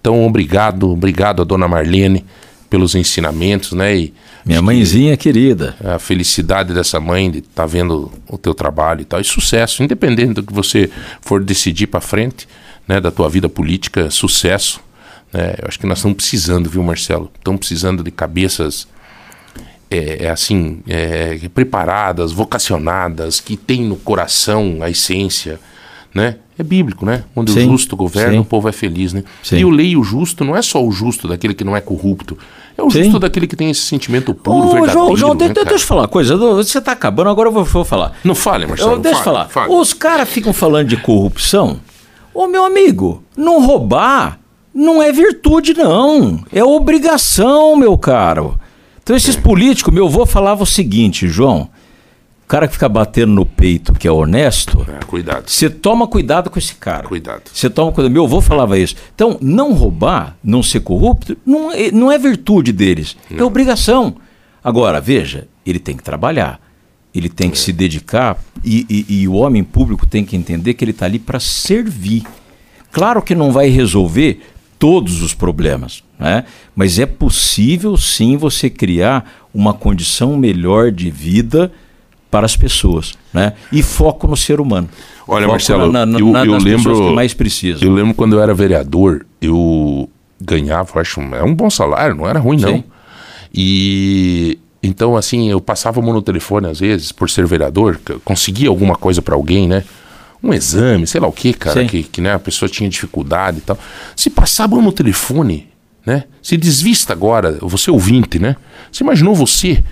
[0.00, 2.24] Então, obrigado, obrigado a dona Marlene
[2.70, 3.96] pelos ensinamentos, né?
[3.96, 4.14] E
[4.46, 5.74] Minha mãezinha que querida.
[5.84, 9.20] A felicidade dessa mãe de estar tá vendo o teu trabalho e tal.
[9.20, 10.88] E sucesso, independente do que você
[11.20, 12.48] for decidir para frente,
[12.86, 13.00] né?
[13.00, 14.80] Da tua vida política, sucesso.
[15.32, 15.54] Né?
[15.60, 17.30] Eu acho que nós estamos precisando, viu, Marcelo?
[17.36, 18.86] Estamos precisando de cabeças
[19.90, 25.58] é, é assim, é, preparadas, vocacionadas, que têm no coração a essência,
[26.14, 26.36] né?
[26.58, 27.22] É bíblico, né?
[27.36, 28.38] Onde sim, o justo governa, sim.
[28.40, 29.22] o povo é feliz, né?
[29.44, 29.58] Sim.
[29.58, 32.36] E o lei o justo não é só o justo daquele que não é corrupto.
[32.76, 34.92] É o justo daquele que tem esse sentimento puro, Ô, verdadeiro.
[34.92, 36.36] João, João né, deixa eu falar uma coisa.
[36.36, 38.16] Você está acabando, agora eu vou, vou falar.
[38.24, 38.92] Não fale, Marcelo.
[38.92, 39.48] Eu, deixa eu falar.
[39.48, 39.72] Fale.
[39.72, 41.78] Os caras ficam falando de corrupção.
[42.34, 44.40] Ô, meu amigo, não roubar
[44.78, 46.40] não é virtude, não.
[46.52, 48.57] É obrigação, meu caro.
[49.08, 51.70] Então, esses políticos, meu avô falava o seguinte, João
[52.46, 55.48] cara que fica batendo no peito, que é honesto, é, cuidado.
[55.48, 57.06] Você toma cuidado com esse cara.
[57.06, 57.42] Cuidado.
[57.50, 58.12] Você toma cuidado.
[58.12, 58.96] Meu avô falava isso.
[59.14, 63.40] Então, não roubar, não ser corrupto, não é, não é virtude deles, é não.
[63.40, 64.16] é obrigação.
[64.62, 66.60] Agora, veja, ele tem que trabalhar,
[67.14, 67.60] ele tem que é.
[67.60, 71.18] se dedicar e, e, e o homem público tem que entender que ele está ali
[71.18, 72.24] para servir.
[72.92, 74.40] Claro que não vai resolver
[74.78, 76.44] todos os problemas, né?
[76.74, 81.72] mas é possível sim você criar uma condição melhor de vida
[82.30, 83.54] para as pessoas, né?
[83.72, 84.88] E foco no ser humano.
[85.26, 87.88] Olha, foco Marcelo, na, na, eu, na, eu lembro mais precisam.
[87.88, 90.08] Eu lembro quando eu era vereador, eu
[90.40, 92.76] ganhava, acho, era um bom salário, não era ruim não.
[92.76, 92.84] Sim.
[93.52, 99.22] E então assim, eu passava no telefone às vezes por ser vereador, conseguia alguma coisa
[99.22, 99.84] para alguém, né?
[100.42, 103.60] Um exame, sei lá o que, cara, que, que né, a pessoa tinha dificuldade e
[103.60, 103.78] tal.
[104.14, 105.68] Se passava no telefone,
[106.06, 106.24] né?
[106.42, 108.56] Se desvista agora, você ouvinte, né?
[108.90, 109.82] Você imaginou você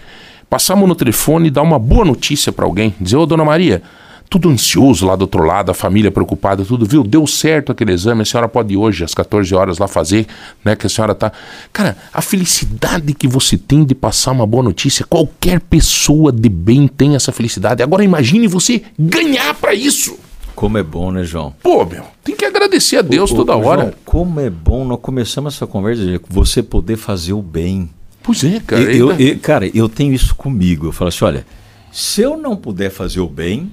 [0.48, 2.94] Passamos no telefone e dar uma boa notícia para alguém.
[3.00, 3.82] Dizer, ô dona Maria,
[4.30, 7.02] tudo ansioso lá do outro lado, a família preocupada, tudo, viu?
[7.02, 10.26] Deu certo aquele exame, a senhora pode ir hoje às 14 horas lá fazer,
[10.64, 10.76] né?
[10.76, 11.32] Que a senhora tá.
[11.72, 16.86] Cara, a felicidade que você tem de passar uma boa notícia, qualquer pessoa de bem
[16.86, 17.82] tem essa felicidade.
[17.82, 20.16] Agora imagine você ganhar para isso.
[20.56, 21.54] Como é bom, né, João?
[21.62, 23.82] Pô, meu, tem que agradecer a Deus o, toda o, hora.
[23.82, 27.90] João, como é bom, nós começamos essa conversa, você poder fazer o bem.
[28.22, 28.82] Pois é, cara.
[28.82, 30.86] Eu, eu, eu, cara, eu tenho isso comigo.
[30.86, 31.46] Eu falo assim: olha,
[31.92, 33.70] se eu não puder fazer o bem,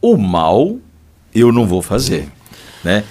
[0.00, 0.76] o mal
[1.34, 2.28] eu não vou fazer.
[2.84, 3.02] Né?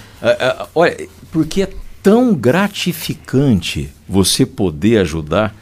[0.74, 0.96] Olha,
[1.30, 1.68] porque é
[2.02, 5.54] tão gratificante você poder ajudar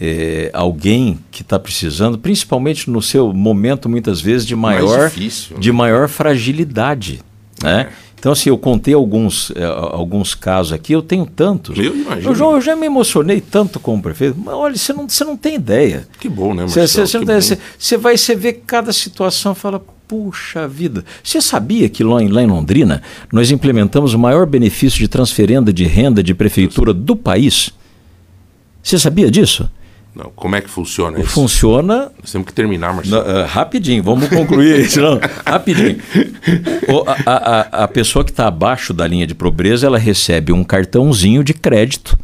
[0.00, 5.60] é, alguém que está precisando, principalmente no seu momento, muitas vezes, de maior, difícil, né?
[5.60, 7.20] de maior fragilidade.
[7.62, 7.88] Né?
[7.90, 8.10] É.
[8.18, 11.78] Então, assim, eu contei alguns, eh, alguns casos aqui, eu tenho tantos.
[11.78, 12.34] Eu imagino.
[12.34, 15.54] João, eu já me emocionei tanto como prefeito, mas olha, você não, você não tem
[15.54, 16.06] ideia.
[16.18, 16.86] Que bom, né, Marcelo?
[16.86, 21.02] Você, você, você, vai você vê cada situação e fala, puxa vida.
[21.24, 25.72] Você sabia que lá em, lá em Londrina nós implementamos o maior benefício de transferenda
[25.72, 27.70] de renda de prefeitura do país?
[28.82, 29.66] Você sabia disso?
[30.22, 31.30] Não, como é que funciona isso?
[31.30, 32.12] Funciona.
[32.20, 33.22] Nós temos que terminar, Marcelo.
[33.22, 35.00] Uh, rapidinho, vamos concluir isso.
[35.00, 35.98] Não, rapidinho.
[36.88, 40.62] O, a, a, a pessoa que está abaixo da linha de pobreza, ela recebe um
[40.62, 42.18] cartãozinho de crédito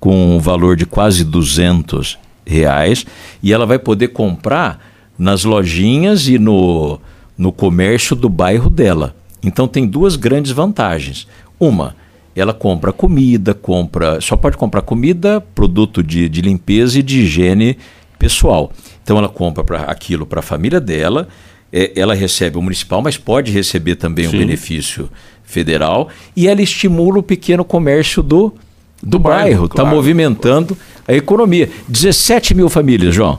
[0.00, 3.04] com um valor de quase 200 reais
[3.42, 4.82] e ela vai poder comprar
[5.18, 6.98] nas lojinhas e no,
[7.36, 9.14] no comércio do bairro dela.
[9.42, 11.28] Então tem duas grandes vantagens.
[11.60, 11.94] Uma,
[12.38, 14.20] ela compra comida, compra.
[14.20, 17.76] Só pode comprar comida, produto de, de limpeza e de higiene
[18.18, 18.72] pessoal.
[19.02, 21.28] Então ela compra pra, aquilo para a família dela,
[21.72, 25.10] é, ela recebe o municipal, mas pode receber também o um benefício
[25.44, 28.54] federal e ela estimula o pequeno comércio do,
[29.02, 30.76] do, do bairro, está claro, movimentando
[31.06, 31.70] a economia.
[31.88, 33.38] 17 mil famílias, João.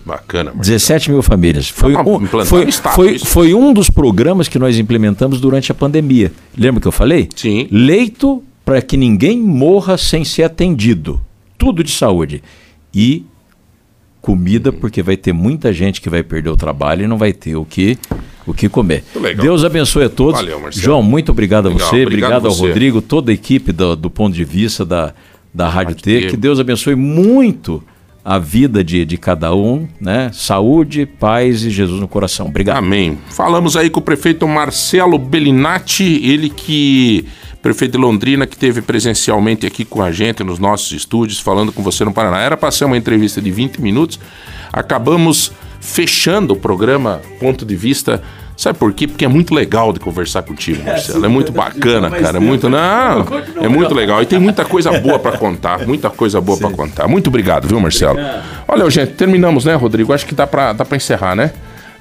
[0.00, 0.52] Que bacana.
[0.54, 0.78] Marcelo.
[0.78, 1.68] 17 mil famílias.
[1.68, 6.32] Foi um, foi, foi, foi um dos programas que nós implementamos durante a pandemia.
[6.56, 7.28] Lembra que eu falei?
[7.34, 7.66] Sim.
[7.70, 11.20] Leito para que ninguém morra sem ser atendido.
[11.56, 12.42] Tudo de saúde.
[12.94, 13.24] E
[14.20, 17.56] comida, porque vai ter muita gente que vai perder o trabalho e não vai ter
[17.56, 17.96] o que,
[18.46, 19.04] o que comer.
[19.40, 20.40] Deus abençoe a todos.
[20.40, 22.68] Valeu, João, muito obrigado a você, obrigado, obrigado ao você.
[22.68, 25.14] Rodrigo, toda a equipe do, do ponto de vista da,
[25.52, 25.96] da Rádio.
[25.96, 26.26] T.
[26.28, 27.82] Que Deus abençoe muito
[28.28, 30.30] a vida de, de cada um, né?
[30.34, 32.48] Saúde, paz e Jesus no coração.
[32.48, 32.76] Obrigado.
[32.76, 33.18] Amém.
[33.30, 37.24] Falamos aí com o prefeito Marcelo Bellinati, ele que
[37.62, 41.82] prefeito de Londrina, que teve presencialmente aqui com a gente nos nossos estúdios, falando com
[41.82, 42.38] você no Paraná.
[42.38, 44.20] Era para ser uma entrevista de 20 minutos.
[44.70, 45.50] Acabamos
[45.80, 48.22] fechando o programa Ponto de Vista
[48.58, 49.06] Sabe por quê?
[49.06, 51.24] Porque é muito legal de conversar contigo, é, Marcelo.
[51.24, 52.38] É muito bacana, cara.
[52.38, 52.68] É muito.
[52.68, 53.24] Não,
[53.62, 54.20] é muito legal.
[54.20, 55.86] E tem muita coisa boa para contar.
[55.86, 57.06] Muita coisa boa para contar.
[57.06, 58.18] Muito obrigado, viu, Marcelo?
[58.66, 60.12] Olha, gente, terminamos, né, Rodrigo?
[60.12, 61.52] Acho que dá para dá pra encerrar, né?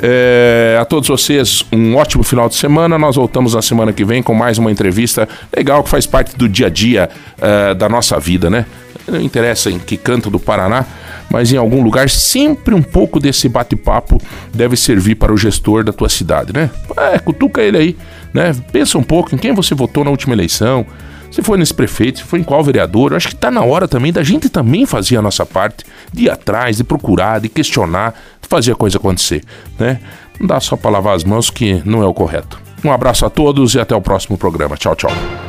[0.02, 2.98] É, a todos vocês, um ótimo final de semana.
[2.98, 6.50] Nós voltamos na semana que vem com mais uma entrevista legal que faz parte do
[6.50, 8.66] dia a dia uh, da nossa vida, né?
[9.08, 10.86] Não interessa em que canto do Paraná,
[11.30, 14.22] mas em algum lugar sempre um pouco desse bate-papo
[14.54, 16.70] deve servir para o gestor da tua cidade, né?
[16.98, 17.98] É, cutuca ele aí,
[18.34, 18.56] né?
[18.72, 20.86] Pensa um pouco em quem você votou na última eleição,
[21.32, 23.14] se foi nesse prefeito, se foi em qual vereador.
[23.14, 26.30] Acho que está na hora também da gente também fazer a nossa parte, de ir
[26.30, 29.44] atrás, de procurar, de questionar, de fazer a coisa acontecer,
[29.80, 30.00] né?
[30.40, 32.60] Não dá só para lavar as mãos que não é o correto.
[32.84, 34.78] Um abraço a todos e até o próximo programa.
[34.78, 35.47] Tchau, tchau.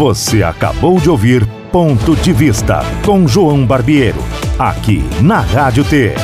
[0.00, 4.24] Você acabou de ouvir Ponto de Vista com João Barbiero,
[4.58, 6.14] aqui na Rádio T.